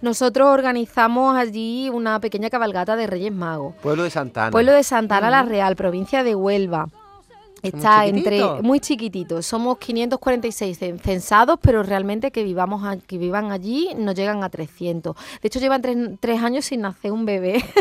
nosotros 0.00 0.48
organizamos 0.48 1.36
allí 1.36 1.88
una 1.90 2.20
pequeña 2.20 2.50
cabalgata 2.50 2.94
de 2.96 3.06
Reyes 3.06 3.32
Magos. 3.32 3.74
Pueblo 3.82 4.04
de 4.04 4.10
Santana. 4.10 4.50
Pueblo 4.50 4.72
de 4.72 4.82
Santana 4.84 5.30
la 5.30 5.42
Real, 5.42 5.76
provincia 5.76 6.22
de 6.22 6.34
Huelva. 6.34 6.88
Está 7.64 7.98
Muy 8.00 8.08
entre 8.10 8.44
muy 8.62 8.80
chiquitito. 8.80 9.42
Somos 9.42 9.78
546 9.78 10.80
cen- 10.80 11.00
censados, 11.00 11.58
pero 11.62 11.82
realmente 11.82 12.30
que 12.30 12.42
vivamos 12.44 12.84
a- 12.84 12.96
que 12.98 13.18
vivan 13.18 13.50
allí 13.52 13.88
no 13.96 14.12
llegan 14.12 14.42
a 14.44 14.48
300. 14.50 15.16
De 15.40 15.46
hecho 15.48 15.58
llevan 15.60 15.82
tres, 15.82 15.96
tres 16.20 16.42
años 16.42 16.64
sin 16.64 16.82
nacer 16.82 17.12
un 17.12 17.24
bebé. 17.24 17.62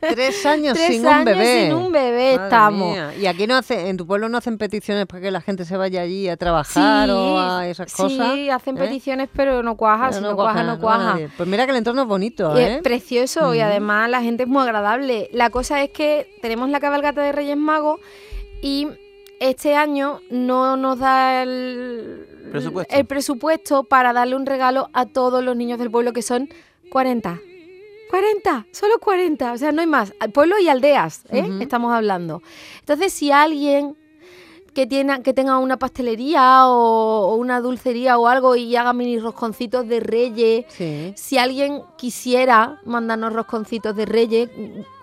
Tres 0.00 0.44
años 0.46 0.74
Tres 0.74 0.88
sin 0.96 1.06
años 1.06 1.18
un 1.20 1.24
bebé. 1.24 1.64
sin 1.66 1.74
un 1.74 1.92
bebé 1.92 2.32
Madre 2.32 2.44
estamos. 2.44 2.92
mía. 2.92 3.14
Y 3.18 3.26
aquí 3.26 3.46
no 3.46 3.56
hace, 3.56 3.88
en 3.88 3.96
tu 3.96 4.06
pueblo 4.06 4.28
no 4.28 4.36
hacen 4.38 4.58
peticiones 4.58 5.06
para 5.06 5.22
que 5.22 5.30
la 5.30 5.40
gente 5.40 5.64
se 5.64 5.76
vaya 5.78 6.02
allí 6.02 6.28
a 6.28 6.36
trabajar 6.36 7.08
o 7.10 7.38
a 7.38 7.66
esas 7.66 7.92
cosas. 7.92 8.32
Sí, 8.34 8.50
hacen 8.50 8.76
¿eh? 8.76 8.80
peticiones, 8.80 9.28
pero 9.34 9.62
no 9.62 9.76
cuaja. 9.76 10.08
Pero 10.10 10.18
si 10.20 10.22
no, 10.22 10.36
cuaja, 10.36 10.62
no 10.62 10.78
cuaja. 10.78 11.18
Pues 11.36 11.48
mira 11.48 11.64
que 11.64 11.70
el 11.72 11.78
entorno 11.78 12.02
es 12.02 12.08
bonito, 12.08 12.56
Y 12.58 12.62
¿eh? 12.62 12.74
es 12.76 12.82
precioso 12.82 13.54
y 13.54 13.60
además 13.60 14.08
la 14.10 14.20
gente 14.22 14.42
es 14.44 14.48
muy 14.48 14.62
agradable. 14.62 15.28
La 15.32 15.48
cosa 15.50 15.82
es 15.82 15.90
que 15.90 16.26
tenemos 16.42 16.68
la 16.70 16.80
cabalgata 16.80 17.22
de 17.22 17.32
Reyes 17.32 17.56
Magos 17.56 18.00
y 18.62 18.88
este 19.40 19.76
año 19.76 20.20
no 20.30 20.76
nos 20.76 20.98
da 20.98 21.42
el 21.42 22.26
Presupuesto. 22.50 22.94
el 22.94 23.04
presupuesto 23.04 23.84
para 23.84 24.12
darle 24.12 24.36
un 24.36 24.46
regalo 24.46 24.88
a 24.92 25.06
todos 25.06 25.42
los 25.42 25.56
niños 25.56 25.78
del 25.78 25.90
pueblo, 25.90 26.12
que 26.12 26.22
son 26.22 26.48
40. 26.90 27.40
40, 28.10 28.66
solo 28.70 29.00
40, 29.00 29.52
o 29.52 29.58
sea, 29.58 29.72
no 29.72 29.80
hay 29.80 29.88
más. 29.88 30.12
Al 30.20 30.30
Pueblo 30.30 30.56
y 30.60 30.68
aldeas, 30.68 31.24
¿eh? 31.30 31.48
Estamos 31.60 31.92
hablando. 31.92 32.42
Entonces, 32.78 33.12
si 33.12 33.32
alguien 33.32 33.96
que, 34.74 34.86
tiene, 34.86 35.22
que 35.22 35.32
tenga 35.32 35.58
una 35.58 35.76
pastelería 35.78 36.68
o, 36.68 37.28
o 37.30 37.34
una 37.36 37.60
dulcería 37.60 38.18
o 38.18 38.26
algo 38.26 38.56
y 38.56 38.74
haga 38.76 38.92
mini 38.92 39.18
rosconcitos 39.18 39.86
de 39.88 40.00
reyes, 40.00 40.66
Sí. 40.68 41.12
si 41.16 41.38
alguien 41.38 41.82
quisiera 41.96 42.80
mandarnos 42.84 43.32
rosconcitos 43.32 43.94
de 43.96 44.04
reyes, 44.06 44.50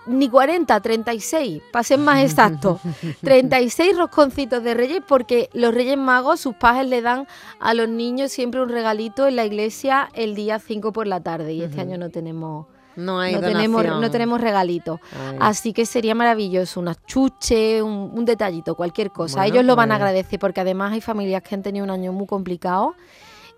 ni 0.06 0.28
40, 0.28 0.80
36, 0.80 1.62
para 1.72 1.82
ser 1.84 1.98
más 1.98 2.20
exacto. 2.22 2.80
36 3.22 3.96
rosconcitos 3.96 4.62
de 4.62 4.74
reyes 4.74 5.02
porque 5.06 5.48
los 5.52 5.72
reyes 5.74 5.96
magos, 5.96 6.40
sus 6.40 6.54
pajes 6.56 6.86
le 6.86 7.02
dan 7.02 7.26
a 7.60 7.74
los 7.74 7.88
niños 7.88 8.32
siempre 8.32 8.60
un 8.60 8.68
regalito 8.68 9.26
en 9.26 9.36
la 9.36 9.44
iglesia 9.46 10.08
el 10.14 10.34
día 10.34 10.58
5 10.58 10.92
por 10.92 11.06
la 11.06 11.20
tarde 11.20 11.52
y 11.54 11.62
este 11.62 11.80
año 11.80 11.98
no 11.98 12.10
tenemos... 12.10 12.66
No 12.96 13.20
hay 13.20 13.34
No 13.34 13.40
tenemos, 13.40 13.84
no 13.84 14.10
tenemos 14.10 14.40
regalito. 14.40 15.00
Ay. 15.30 15.36
Así 15.40 15.72
que 15.72 15.86
sería 15.86 16.14
maravilloso, 16.14 16.80
unas 16.80 17.04
chuche, 17.06 17.82
un, 17.82 18.10
un 18.12 18.24
detallito, 18.24 18.74
cualquier 18.74 19.10
cosa. 19.10 19.40
Bueno, 19.40 19.54
Ellos 19.54 19.64
lo 19.64 19.76
van 19.76 19.90
a 19.92 19.94
pues- 19.94 20.02
agradecer 20.02 20.38
porque 20.38 20.60
además 20.60 20.92
hay 20.92 21.00
familias 21.00 21.42
que 21.42 21.54
han 21.54 21.62
tenido 21.62 21.84
un 21.84 21.90
año 21.90 22.12
muy 22.12 22.26
complicado 22.26 22.94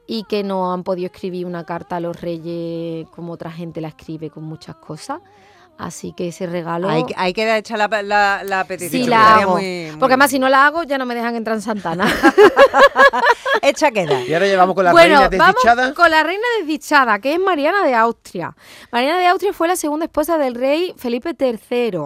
y 0.07 0.25
que 0.25 0.43
no 0.43 0.73
han 0.73 0.83
podido 0.85 1.07
escribir 1.07 1.47
una 1.47 1.65
carta 1.65 1.97
a 1.97 2.01
los 2.01 2.21
reyes 2.21 3.09
como 3.11 3.33
otra 3.33 3.51
gente 3.51 3.81
la 3.81 3.89
escribe 3.89 4.31
con 4.31 4.45
muchas 4.45 4.77
cosas. 4.77 5.21
Así 5.77 6.13
que 6.17 6.29
ese 6.29 6.47
regalo... 6.47 6.89
Hay, 6.89 7.05
que- 7.05 7.15
hay 7.17 7.33
que 7.33 7.57
echar 7.57 7.79
la, 7.79 8.03
la, 8.03 8.43
la 8.45 8.65
petición. 8.65 9.03
Sí, 9.03 9.09
la 9.09 9.37
hago. 9.39 9.53
muy- 9.57 9.87
muy- 9.91 9.97
Porque 9.99 10.13
además 10.15 10.31
si 10.31 10.39
no 10.39 10.49
la 10.49 10.67
hago 10.67 10.85
ya 10.85 10.99
no 10.99 11.05
me 11.07 11.15
dejan 11.17 11.35
entrar 11.35 11.57
en 11.57 11.63
Santana. 11.63 12.07
Hecha 13.63 13.91
queda. 13.91 14.21
Y 14.23 14.33
ahora 14.35 14.47
llevamos 14.47 14.75
con 14.75 14.85
la 14.85 14.93
bueno, 14.93 15.21
reina 15.29 15.39
vamos 15.39 15.55
desdichada. 15.65 15.95
con 15.95 16.11
la 16.11 16.23
reina 16.23 16.45
desdichada, 16.61 17.19
que 17.19 17.35
es 17.35 17.41
Mariana 17.41 17.85
de 17.85 17.95
Austria. 17.95 18.55
Mariana 18.93 19.19
de 19.19 19.27
Austria 19.27 19.53
fue 19.53 19.69
la 19.69 19.77
segunda 19.77 20.05
esposa 20.05 20.39
del 20.39 20.55
rey 20.55 20.95
Felipe 20.97 21.35
III. 21.39 21.99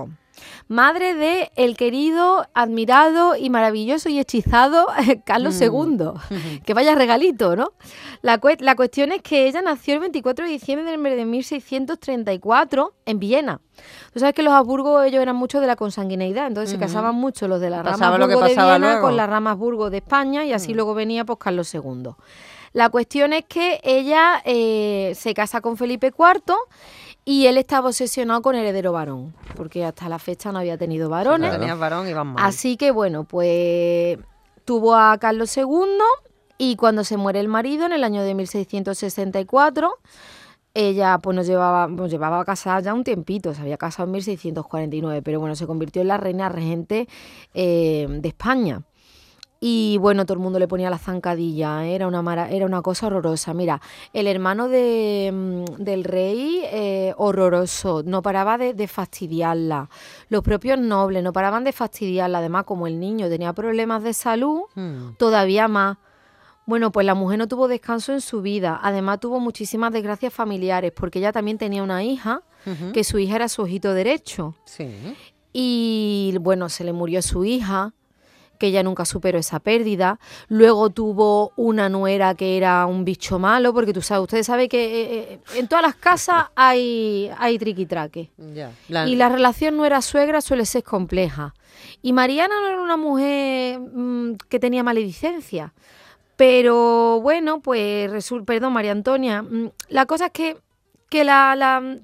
Madre 0.69 1.15
de 1.15 1.51
el 1.57 1.77
querido, 1.77 2.47
admirado 2.55 3.37
y 3.37 3.51
maravilloso 3.51 4.09
y 4.09 4.19
hechizado 4.19 4.87
Carlos 5.25 5.61
II. 5.61 5.69
Que 6.65 6.75
vaya 6.75 6.95
regalito, 6.95 7.57
¿no? 7.57 7.73
La, 8.23 8.41
la 8.59 8.77
cuestión 8.77 9.13
es 9.13 9.23
que 9.23 9.47
ella 9.47 9.63
nació 9.63 9.95
el 9.95 10.01
24 10.01 10.45
de 10.45 10.51
diciembre 10.51 11.17
de 11.17 11.25
1634 11.25 12.95
en 13.07 13.19
Viena. 13.19 13.61
Tú 14.13 14.21
sabes 14.21 14.35
que 14.35 14.43
los 14.43 14.53
Habsburgo 14.53 15.03
ellos 15.03 15.23
eran 15.23 15.37
muchos 15.37 15.61
de 15.61 15.67
la 15.67 15.77
consanguineidad, 15.77 16.47
entonces 16.47 16.71
se 16.71 16.79
casaban 16.79 17.15
mucho 17.15 17.49
los 17.49 17.61
de 17.61 17.71
la 17.71 17.83
rama 17.83 18.09
Habsburgo 18.09 18.41
de 18.43 18.55
Viena 18.55 19.01
con 19.01 19.17
la 19.17 19.27
rama 19.27 19.53
Habsburgo 19.53 19.91
de 19.91 19.99
España 19.99 20.45
y 20.45 20.53
así 20.53 20.73
mm. 20.73 20.77
luego 20.77 20.95
venía 20.95 21.25
pues 21.25 21.39
Carlos 21.39 21.73
II. 21.75 22.11
La 22.73 22.91
cuestión 22.91 23.33
es 23.33 23.45
que 23.47 23.81
ella 23.83 24.43
eh, 24.45 25.13
se 25.15 25.35
casa 25.35 25.61
con 25.61 25.77
Felipe 25.77 26.09
IV 26.09 26.55
y 27.29 27.47
él 27.47 27.59
estaba 27.59 27.89
obsesionado 27.89 28.41
con 28.41 28.55
heredero 28.55 28.91
varón, 28.93 29.35
porque 29.55 29.85
hasta 29.85 30.09
la 30.09 30.19
fecha 30.19 30.51
no 30.51 30.61
había 30.61 30.79
tenido 30.79 31.11
varones. 31.11 31.53
tenía 31.53 31.75
varón 31.75 32.09
y 32.09 32.15
mal. 32.15 32.37
Así 32.39 32.79
que 32.79 32.91
bueno, 32.91 33.25
pues 33.25 34.19
tuvo 34.65 34.97
a 34.97 35.19
Carlos 35.19 35.55
II 35.55 35.67
y 36.57 36.77
cuando 36.77 37.05
se 37.05 37.19
muere 37.19 37.41
el 37.41 37.49
marido 37.49 37.85
en 37.85 37.93
el 37.93 38.03
año 38.03 38.23
de 38.23 38.35
1664 38.35 39.99
ella 40.73 41.19
pues 41.19 41.37
nos 41.37 41.47
llevaba, 41.47 41.87
nos 41.87 42.11
llevaba 42.11 42.41
a 42.41 42.47
casar 42.47 42.83
ya 42.83 42.95
un 42.95 43.05
tiempito, 43.05 43.53
se 43.53 43.61
había 43.61 43.77
casado 43.77 44.07
en 44.07 44.13
1649, 44.13 45.21
pero 45.21 45.39
bueno, 45.39 45.55
se 45.55 45.67
convirtió 45.67 46.01
en 46.01 46.09
la 46.09 46.17
reina 46.17 46.49
regente 46.49 47.09
eh, 47.53 48.07
de 48.09 48.29
España. 48.29 48.85
Y 49.61 49.99
bueno, 49.99 50.25
todo 50.25 50.35
el 50.35 50.41
mundo 50.41 50.61
le 50.61 50.69
ponía 50.69 50.89
la 50.89 50.99
zancadilla, 50.99 51.85
¿eh? 51.85 51.97
era, 51.97 52.07
una 52.07 52.49
era 52.49 52.65
una 52.65 52.81
cosa 52.81 53.09
horrorosa. 53.09 53.55
Mira, 53.55 53.81
el 54.13 54.29
hermano 54.29 54.69
de, 54.69 55.31
mm, 55.33 55.83
del 55.83 56.05
rey, 56.05 56.63
eh, 56.65 57.13
horroroso, 57.17 58.03
no 58.05 58.23
paraba 58.23 58.57
de, 58.57 58.87
fastidiarla. 58.87 59.91
Los 60.29 60.45
propios 60.45 60.79
nobles 60.79 61.25
no 61.25 61.33
paraban 61.33 61.65
de 61.65 61.73
fastidiarla. 61.73 62.39
Además, 62.39 62.65
como 62.65 62.87
el 62.87 63.01
niño 63.01 63.29
tenía 63.29 63.53
problemas 63.53 64.05
de 64.05 64.13
salud, 64.13 64.63
hmm. 64.77 65.15
todavía 65.19 65.67
más. 65.67 65.97
Bueno, 66.65 66.93
pues 66.93 67.05
la 67.05 67.15
mujer 67.15 67.39
no 67.39 67.49
tuvo 67.49 67.67
descanso 67.67 68.13
en 68.13 68.21
su 68.21 68.43
vida. 68.43 68.79
Además 68.81 69.19
tuvo 69.19 69.41
muchísimas 69.41 69.93
desgracias 69.93 70.33
familiares 70.33 70.93
porque 70.95 71.19
ella 71.19 71.33
también 71.33 71.59
tenía 71.59 71.83
una 71.83 72.05
hija, 72.05 72.43
que 72.93 73.03
su 73.03 73.19
hija 73.19 73.37
era 73.37 73.49
su 73.49 73.63
ojito 73.63 73.95
derecho. 73.95 74.55
Sí. 74.67 74.91
Y 75.55 76.37
bueno, 76.43 76.69
se 76.69 76.85
le 76.85 76.93
murió 76.93 77.23
su 77.23 77.47
hija 77.47 77.95
que 78.59 78.67
ella 78.67 78.83
nunca 78.83 79.05
superó 79.05 79.39
esa 79.39 79.61
pérdida. 79.61 80.19
Luego 80.49 80.91
tuvo 80.91 81.53
una 81.57 81.89
nuera 81.89 82.35
que 82.35 82.57
era 82.57 82.85
un 82.87 83.05
bicho 83.05 83.39
malo, 83.39 83.73
porque 83.73 83.93
tú 83.93 84.03
sabes, 84.03 84.25
ustedes 84.25 84.47
saben 84.47 84.69
que 84.69 84.85
eh, 84.85 85.33
eh, 85.33 85.41
en 85.55 85.69
todas 85.69 85.83
las 85.83 85.95
casas 85.95 86.47
hay, 86.57 87.31
hay 87.39 87.59
triquitraque. 87.59 88.31
Y 89.07 89.17
la 89.17 89.29
relación 89.29 89.77
nuera-suegra 89.77 90.41
suele 90.41 90.67
ser 90.67 90.83
compleja. 90.83 91.55
Y 92.03 92.13
Mariana 92.13 92.55
no 92.61 92.69
era 92.69 92.83
una 92.83 92.97
mujer 92.97 93.79
mm, 93.79 94.37
que 94.49 94.59
tenía 94.59 94.83
maledicencia. 94.83 95.73
Pero 96.37 97.21
bueno, 97.21 97.61
pues, 97.61 98.33
perdón, 98.47 98.73
María 98.73 98.93
Antonia, 98.93 99.43
mm, 99.43 99.71
la 99.89 100.07
cosa 100.07 100.27
es 100.27 100.33
que, 100.33 100.57
que 101.09 101.25
la, 101.25 101.57
la, 101.57 101.99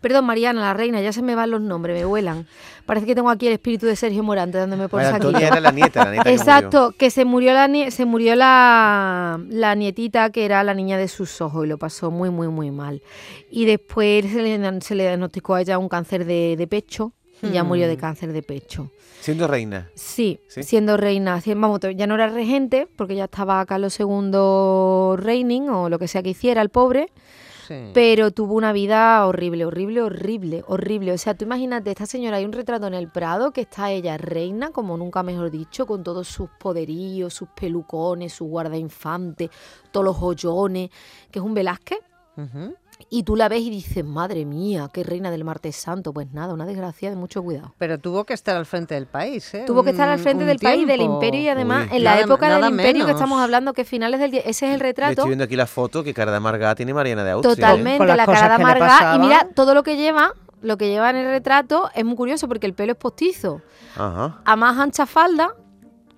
Perdón, 0.00 0.24
Mariana, 0.24 0.60
la 0.60 0.74
reina, 0.74 1.00
ya 1.00 1.12
se 1.12 1.22
me 1.22 1.34
van 1.34 1.50
los 1.50 1.60
nombres, 1.60 1.96
me 1.98 2.04
vuelan. 2.04 2.46
Parece 2.86 3.06
que 3.06 3.14
tengo 3.14 3.30
aquí 3.30 3.46
el 3.46 3.52
espíritu 3.52 3.86
de 3.86 3.96
Sergio 3.96 4.22
Morante 4.22 4.58
dándome 4.58 4.88
por 4.88 5.00
María 5.00 5.16
Antonia 5.16 5.48
era 5.48 5.60
la 5.60 5.70
nieta, 5.70 6.04
la 6.04 6.10
nieta 6.12 6.30
Exacto, 6.30 6.92
que, 6.92 7.10
se 7.10 7.24
murió 7.24 7.52
la 7.52 7.68
se 7.90 8.04
murió 8.04 8.34
la, 8.34 9.40
la, 9.48 9.74
nietita 9.74 10.30
que 10.30 10.44
era 10.44 10.64
la 10.64 10.74
niña 10.74 10.96
de 10.96 11.06
sus 11.06 11.40
ojos 11.40 11.66
y 11.66 11.68
lo 11.68 11.78
pasó 11.78 12.10
muy, 12.10 12.30
muy, 12.30 12.48
muy 12.48 12.70
mal. 12.70 13.02
Y 13.50 13.66
después 13.66 14.24
se 14.30 14.42
le, 14.42 14.80
se 14.80 14.94
le 14.94 15.04
diagnosticó 15.04 15.54
a 15.54 15.60
ella 15.60 15.78
un 15.78 15.88
cáncer 15.88 16.24
de, 16.24 16.66
pecho 16.68 17.12
y 17.42 17.50
ya 17.50 17.62
murió 17.62 17.86
de 17.86 17.96
hmm. 17.96 18.00
cáncer 18.00 18.32
de 18.32 18.42
pecho. 18.42 18.90
¿Siendo 19.20 19.46
reina? 19.46 19.90
Sí, 19.94 20.40
siendo 20.48 20.96
reina. 20.96 21.42
Vamos, 21.46 21.80
ya 21.94 22.06
no 22.06 22.14
era 22.14 22.28
regente, 22.28 22.88
porque 22.96 23.14
ya 23.14 23.24
estaba 23.24 23.64
Carlos 23.66 24.00
II 24.00 25.16
reining 25.16 25.68
o 25.68 25.90
lo 25.90 25.98
que 25.98 26.08
sea 26.08 26.22
que 26.22 26.30
hiciera 26.30 26.62
el 26.62 26.70
pobre. 26.70 27.12
Pero 27.94 28.30
tuvo 28.30 28.54
una 28.54 28.72
vida 28.72 29.26
horrible, 29.26 29.64
horrible, 29.64 30.02
horrible, 30.02 30.64
horrible. 30.66 31.12
O 31.12 31.18
sea, 31.18 31.34
tú 31.34 31.44
imagínate, 31.44 31.90
esta 31.90 32.06
señora, 32.06 32.38
hay 32.38 32.44
un 32.44 32.52
retrato 32.52 32.86
en 32.86 32.94
el 32.94 33.08
Prado 33.08 33.52
que 33.52 33.62
está 33.62 33.90
ella 33.90 34.16
reina, 34.16 34.70
como 34.70 34.96
nunca 34.96 35.22
mejor 35.22 35.50
dicho, 35.50 35.86
con 35.86 36.02
todos 36.02 36.28
sus 36.28 36.50
poderíos, 36.50 37.34
sus 37.34 37.48
pelucones, 37.48 38.32
su 38.32 38.46
guardainfante, 38.46 39.50
todos 39.92 40.04
los 40.04 40.16
joyones, 40.16 40.90
que 41.30 41.38
es 41.38 41.44
un 41.44 41.54
Velázquez. 41.54 42.00
Y 43.08 43.22
tú 43.22 43.36
la 43.36 43.48
ves 43.48 43.60
y 43.62 43.70
dices, 43.70 44.04
madre 44.04 44.44
mía, 44.44 44.88
qué 44.92 45.02
reina 45.02 45.30
del 45.30 45.44
martes 45.44 45.76
santo. 45.76 46.12
Pues 46.12 46.32
nada, 46.32 46.54
una 46.54 46.66
desgracia 46.66 47.10
de 47.10 47.16
mucho 47.16 47.42
cuidado. 47.42 47.74
Pero 47.78 47.98
tuvo 47.98 48.24
que 48.24 48.34
estar 48.34 48.56
al 48.56 48.66
frente 48.66 48.94
del 48.94 49.06
país, 49.06 49.54
¿eh? 49.54 49.64
Tuvo 49.66 49.82
que 49.82 49.90
estar 49.90 50.08
al 50.08 50.18
frente 50.18 50.44
del 50.44 50.58
país, 50.58 50.86
del 50.86 51.00
imperio 51.00 51.40
y 51.40 51.48
además 51.48 51.88
en 51.92 52.04
la 52.04 52.20
época 52.20 52.54
del 52.54 52.70
imperio 52.70 53.06
que 53.06 53.12
estamos 53.12 53.40
hablando, 53.40 53.72
que 53.72 53.84
finales 53.84 54.20
del... 54.20 54.34
Ese 54.34 54.68
es 54.68 54.74
el 54.74 54.80
retrato. 54.80 55.12
estoy 55.12 55.28
viendo 55.28 55.44
aquí 55.44 55.56
la 55.56 55.66
foto 55.66 56.02
que 56.02 56.14
cara 56.14 56.30
de 56.30 56.36
amargada 56.36 56.74
tiene 56.74 56.94
Mariana 56.94 57.24
de 57.24 57.30
Austria. 57.32 57.54
Totalmente, 57.54 58.06
la 58.06 58.26
cara 58.26 58.48
de 58.48 58.54
amargada. 58.54 59.16
Y 59.16 59.18
mira, 59.18 59.48
todo 59.54 59.74
lo 59.74 59.82
que 59.82 59.96
lleva, 59.96 60.34
lo 60.62 60.76
que 60.76 60.88
lleva 60.88 61.10
en 61.10 61.16
el 61.16 61.26
retrato 61.26 61.90
es 61.94 62.04
muy 62.04 62.16
curioso 62.16 62.48
porque 62.48 62.66
el 62.66 62.74
pelo 62.74 62.92
es 62.92 62.98
postizo. 62.98 63.62
Ajá. 63.96 64.40
A 64.44 64.56
más 64.56 64.78
ancha 64.78 65.06
falda, 65.06 65.54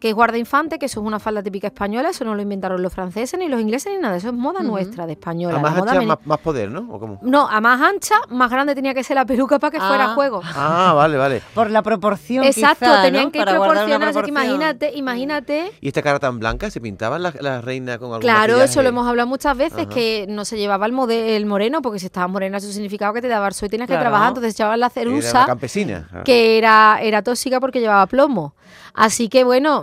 que 0.02 0.08
es 0.08 0.16
guardainfante, 0.16 0.80
que 0.80 0.86
eso 0.86 0.98
es 0.98 1.06
una 1.06 1.20
falda 1.20 1.44
típica 1.44 1.68
española, 1.68 2.08
eso 2.08 2.24
no 2.24 2.34
lo 2.34 2.42
inventaron 2.42 2.82
los 2.82 2.92
franceses 2.92 3.38
ni 3.38 3.46
los 3.48 3.60
ingleses 3.60 3.92
ni 3.92 3.98
nada, 4.00 4.16
eso 4.16 4.30
es 4.30 4.34
moda 4.34 4.60
nuestra 4.60 5.06
de 5.06 5.12
española. 5.12 5.58
A 5.58 5.60
más 5.60 5.78
ancha, 5.78 6.18
más, 6.24 6.38
poder, 6.40 6.72
¿no? 6.72 7.20
No, 7.22 7.48
a 7.48 7.60
más 7.60 7.80
ancha, 7.80 8.16
más 8.28 8.50
grande 8.50 8.74
tenía 8.74 8.94
que 8.94 9.04
ser 9.04 9.14
la 9.14 9.24
peluca 9.24 9.60
para 9.60 9.70
que 9.70 9.78
fuera 9.78 10.10
ah. 10.10 10.14
juego. 10.16 10.40
Ah, 10.42 10.92
vale, 10.96 11.16
vale. 11.16 11.40
Por 11.54 11.70
la 11.70 11.82
proporción. 11.82 12.42
Exacto, 12.42 12.90
tenían 13.00 13.30
que 13.30 13.44
proporcionarse, 13.44 14.26
imagínate, 14.26 14.90
imagínate. 14.92 15.70
¿Y 15.80 15.86
esta 15.86 16.02
cara 16.02 16.18
tan 16.18 16.40
blanca 16.40 16.68
se 16.68 16.80
pintaba 16.80 17.20
la, 17.20 17.32
la 17.38 17.60
reina 17.60 17.98
con 17.98 18.08
algún 18.08 18.22
Claro, 18.22 18.60
eso 18.60 18.82
lo 18.82 18.88
hemos 18.88 19.06
hablado 19.06 19.28
muchas 19.28 19.56
veces, 19.56 19.86
que 19.86 20.26
no 20.28 20.44
se 20.44 20.58
llevaba 20.58 20.86
el, 20.86 21.10
el 21.12 21.46
moreno, 21.46 21.80
porque 21.80 22.00
si 22.00 22.06
estabas 22.06 22.28
morena 22.28 22.56
eso 22.56 22.72
significaba 22.72 23.14
que 23.14 23.22
te 23.22 23.28
daba 23.28 23.46
el 23.46 23.54
sol 23.54 23.68
y 23.68 23.70
tenías 23.70 23.88
que 23.88 23.96
trabajar, 23.96 24.30
entonces 24.30 24.54
echaban 24.54 24.80
la 24.80 24.90
cerusa. 24.90 25.46
campesina. 25.46 26.08
Que 26.24 26.58
era, 26.58 26.98
era 27.00 27.22
tóxica 27.22 27.60
porque 27.60 27.78
llevaba 27.78 28.08
plomo. 28.08 28.56
Así 28.94 29.28
que 29.28 29.44
bueno, 29.44 29.82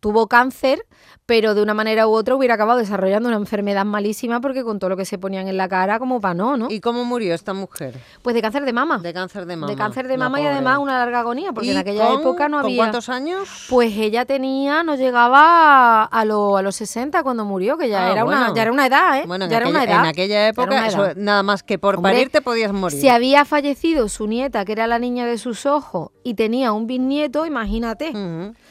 tuvo 0.00 0.28
cáncer, 0.28 0.80
pero 1.28 1.54
de 1.54 1.60
una 1.60 1.74
manera 1.74 2.08
u 2.08 2.14
otra 2.14 2.34
hubiera 2.34 2.54
acabado 2.54 2.78
desarrollando 2.78 3.28
una 3.28 3.36
enfermedad 3.36 3.84
malísima 3.84 4.40
porque 4.40 4.64
con 4.64 4.78
todo 4.78 4.88
lo 4.88 4.96
que 4.96 5.04
se 5.04 5.18
ponían 5.18 5.46
en 5.46 5.58
la 5.58 5.68
cara, 5.68 5.98
como 5.98 6.22
para 6.22 6.32
no, 6.32 6.56
¿no? 6.56 6.68
¿Y 6.70 6.80
cómo 6.80 7.04
murió 7.04 7.34
esta 7.34 7.52
mujer? 7.52 8.00
Pues 8.22 8.34
de 8.34 8.40
cáncer 8.40 8.64
de 8.64 8.72
mama. 8.72 8.96
De 8.96 9.12
cáncer 9.12 9.44
de 9.44 9.54
mama. 9.54 9.70
De 9.70 9.76
cáncer 9.76 10.08
de 10.08 10.16
mama 10.16 10.40
y 10.40 10.46
además 10.46 10.78
una 10.78 10.96
larga 10.98 11.20
agonía, 11.20 11.52
porque 11.52 11.70
en 11.70 11.76
aquella 11.76 12.14
época 12.14 12.48
no 12.48 12.58
había... 12.60 12.78
¿Con 12.78 12.86
cuántos 12.86 13.10
años? 13.10 13.66
Pues 13.68 13.94
ella 13.94 14.24
tenía, 14.24 14.82
no 14.82 14.94
llegaba 14.94 16.04
a, 16.04 16.24
lo, 16.24 16.56
a 16.56 16.62
los 16.62 16.76
60 16.76 17.22
cuando 17.22 17.44
murió, 17.44 17.76
que 17.76 17.90
ya, 17.90 18.06
ah, 18.06 18.12
era, 18.12 18.24
una, 18.24 18.54
ya 18.54 18.62
era 18.62 18.72
una 18.72 18.86
edad, 18.86 19.18
¿eh? 19.18 19.24
Bueno, 19.26 19.46
ya 19.50 19.58
era 19.58 19.68
una 19.68 19.84
edad. 19.84 20.00
En 20.00 20.06
aquella 20.06 20.48
época, 20.48 21.14
nada 21.14 21.42
más 21.42 21.62
que 21.62 21.78
por 21.78 22.00
parir 22.00 22.30
te 22.30 22.40
podías 22.40 22.72
morir. 22.72 22.98
Si 22.98 23.10
había 23.10 23.44
fallecido 23.44 24.08
su 24.08 24.26
nieta, 24.26 24.64
que 24.64 24.72
era 24.72 24.86
la 24.86 24.98
niña 24.98 25.26
de 25.26 25.36
sus 25.36 25.66
ojos, 25.66 26.08
y 26.24 26.32
tenía 26.32 26.72
un 26.72 26.86
bisnieto, 26.86 27.44
imagínate. 27.44 28.14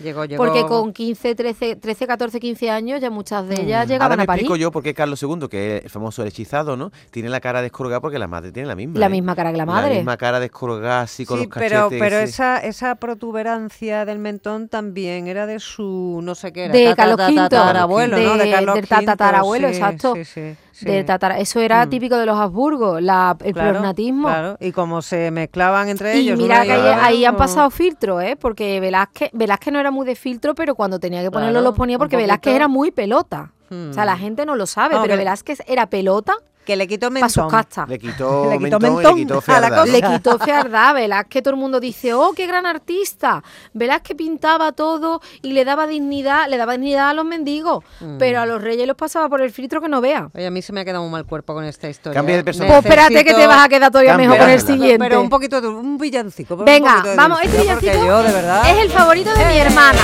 Llegó, 0.01 0.25
llegó. 0.25 0.43
Porque 0.43 0.65
con 0.65 0.91
15, 0.91 1.35
13, 1.35 1.75
13, 1.75 2.07
14, 2.07 2.39
15 2.39 2.46
años 2.69 3.01
ya 3.01 3.09
muchas 3.09 3.47
de 3.47 3.61
ellas 3.61 3.85
mm. 3.85 3.89
llegaban 3.89 4.11
Ahora 4.11 4.15
me 4.17 4.23
explico 4.23 4.55
yo 4.55 4.71
por 4.71 4.83
qué 4.83 4.93
Carlos 4.93 5.21
II, 5.21 5.47
que 5.49 5.77
es 5.77 5.83
el 5.85 5.89
famoso 5.89 6.23
hechizado, 6.23 6.77
¿no? 6.77 6.91
Tiene 7.11 7.29
la 7.29 7.39
cara 7.39 7.61
descorgada 7.61 8.01
porque 8.01 8.19
la 8.19 8.27
madre 8.27 8.51
tiene 8.51 8.67
la 8.67 8.75
misma. 8.75 8.99
La 8.99 9.07
¿eh? 9.07 9.09
misma 9.09 9.35
cara 9.35 9.51
que 9.51 9.57
la 9.57 9.65
madre. 9.65 9.89
La 9.89 9.95
misma 9.95 10.17
cara 10.17 10.39
descorgada, 10.39 11.01
así 11.01 11.25
con 11.25 11.39
los 11.39 11.47
cachetes. 11.47 11.71
Pero, 11.71 11.89
pero 11.89 12.17
esa, 12.17 12.59
esa 12.59 12.95
protuberancia 12.95 14.05
del 14.05 14.19
mentón 14.19 14.69
también 14.69 15.27
era 15.27 15.45
de 15.45 15.59
su, 15.59 16.21
no 16.23 16.35
sé 16.35 16.53
qué 16.53 16.65
era. 16.65 16.73
De 16.73 16.95
Carlos 16.95 17.19
V. 17.19 17.35
Tatarabuelo, 17.35 18.17
¿no? 18.17 18.37
De 18.37 18.51
Carlos 18.51 18.79
tatarabuelo, 18.87 19.67
exacto. 19.67 20.15
Sí, 20.15 20.25
sí. 20.25 20.55
De 20.81 21.03
tatara, 21.03 21.39
eso 21.39 21.59
era 21.59 21.85
mm. 21.85 21.89
típico 21.89 22.17
de 22.17 22.25
los 22.25 22.37
Habsburgo, 22.37 22.99
la, 22.99 23.35
el 23.43 23.53
claro, 23.53 23.81
Claro, 23.81 24.57
y 24.59 24.71
como 24.71 25.01
se 25.01 25.31
mezclaban 25.31 25.89
entre 25.89 26.13
ellos. 26.15 26.37
Y 26.39 26.41
mira 26.41 26.63
que 26.63 26.71
ahí, 26.71 27.25
han 27.25 27.35
pasado 27.35 27.69
filtros, 27.69 28.21
¿eh? 28.21 28.35
Porque 28.39 28.79
Velázquez, 28.79 29.31
Velázquez 29.33 29.73
no 29.73 29.79
era 29.79 29.91
muy 29.91 30.05
de 30.05 30.15
filtro, 30.15 30.53
pero 30.55 30.75
cuando 30.75 30.99
tenía 30.99 31.21
que 31.23 31.31
ponerlo 31.31 31.61
lo 31.61 31.73
ponía 31.73 31.97
porque 31.97 32.17
Velázquez 32.17 32.53
era 32.53 32.67
muy 32.67 32.91
pelota. 32.91 33.51
O 33.69 33.91
sea, 33.91 34.05
la 34.05 34.15
hmm. 34.15 34.19
gente 34.19 34.45
no 34.45 34.55
lo 34.55 34.65
sabe, 34.65 34.95
pero 35.01 35.17
Velázquez 35.17 35.61
era 35.67 35.89
pelota 35.89 36.33
que 36.67 36.75
le 36.75 36.85
quitó 36.85 37.09
mentón. 37.09 37.49
Le 37.87 37.97
quitó, 37.97 38.49
le 38.49 38.59
quitó 38.59 38.77
mentón, 38.77 39.15
le 39.15 39.21
quitó 39.21 39.39
fiardad. 39.39 39.85
Le 39.87 40.01
quitó 40.01 40.37
fiardad. 40.37 40.93
Velázquez, 40.95 41.41
todo 41.41 41.53
el 41.53 41.59
mundo 41.59 41.79
dice, 41.79 42.13
oh, 42.13 42.33
qué 42.35 42.45
gran 42.45 42.65
artista. 42.65 43.41
Velázquez 43.73 44.17
pintaba 44.17 44.73
todo 44.73 45.21
y 45.41 45.53
le 45.53 45.63
daba 45.63 45.87
dignidad, 45.87 46.49
le 46.49 46.57
daba 46.57 46.73
dignidad 46.73 47.11
a 47.11 47.13
los 47.13 47.23
mendigos. 47.23 47.85
Hmm. 48.01 48.17
Pero 48.17 48.41
a 48.41 48.45
los 48.45 48.61
reyes 48.61 48.85
los 48.85 48.97
pasaba 48.97 49.29
por 49.29 49.39
el 49.41 49.51
filtro 49.51 49.79
que 49.79 49.87
no 49.87 50.01
vea. 50.01 50.29
Oye, 50.35 50.45
a 50.45 50.51
mí 50.51 50.61
se 50.61 50.73
me 50.73 50.81
ha 50.81 50.85
quedado 50.85 51.05
un 51.05 51.11
mal 51.11 51.25
cuerpo 51.25 51.53
con 51.53 51.63
esta 51.63 51.87
historia. 51.87 52.19
Cambia 52.19 52.35
de 52.35 52.43
personaje. 52.43 52.73
Pues 52.73 52.85
espérate 52.85 53.23
que 53.23 53.33
te 53.33 53.47
vas 53.47 53.65
a 53.65 53.69
quedar 53.69 53.89
todavía 53.89 54.17
mejor 54.17 54.37
con 54.37 54.49
el 54.49 54.59
siguiente. 54.59 54.99
Pero 54.99 55.21
un 55.21 55.29
poquito 55.29 55.61
de 55.61 55.69
un 55.69 55.97
villancico. 55.97 56.57
Venga, 56.57 57.01
vamos, 57.15 57.39
este 57.43 57.61
villancico 57.61 58.05
yo, 58.05 58.23
de 58.23 58.33
verdad, 58.33 58.69
es 58.69 58.83
el 58.83 58.91
favorito 58.91 59.33
de 59.33 59.45
mi 59.45 59.53
eh. 59.53 59.61
hermana. 59.61 60.01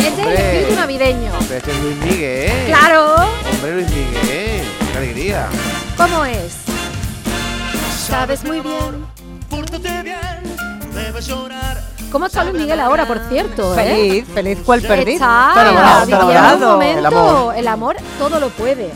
Este 0.00 0.20
es 0.20 0.26
el 0.28 0.34
espíritu 0.34 0.80
navideño. 0.80 1.32
este 1.40 1.70
es 1.70 1.80
Luis 1.82 1.96
Miguel. 1.96 2.50
¿eh? 2.50 2.64
Claro. 2.66 3.14
Hombre, 3.54 3.74
Luis 3.74 3.90
Miguel. 3.90 4.55
Qué 4.96 5.02
alegría. 5.02 5.46
¿Cómo 5.98 6.24
es? 6.24 6.54
Sabes 8.08 8.42
muy 8.44 8.60
bien. 8.60 9.04
Pórtate 9.50 10.02
bien. 10.02 10.56
¿Cómo 12.10 12.24
está 12.24 12.44
Luis 12.44 12.56
Miguel 12.62 12.80
ahora, 12.80 13.06
por 13.06 13.18
cierto? 13.28 13.74
eh? 13.74 13.76
Feliz, 13.76 14.24
feliz 14.32 14.58
cual 14.64 14.80
perdido. 14.80 15.16
Está 15.16 15.50
Pero 15.54 15.70
enamorado, 15.72 16.06
viviendo 16.06 16.30
enamorado. 16.32 16.66
un 16.66 16.72
momento. 16.72 16.98
El 17.00 17.06
amor. 17.06 17.54
el 17.58 17.68
amor 17.68 17.96
todo 18.18 18.40
lo 18.40 18.48
puede. 18.48 18.90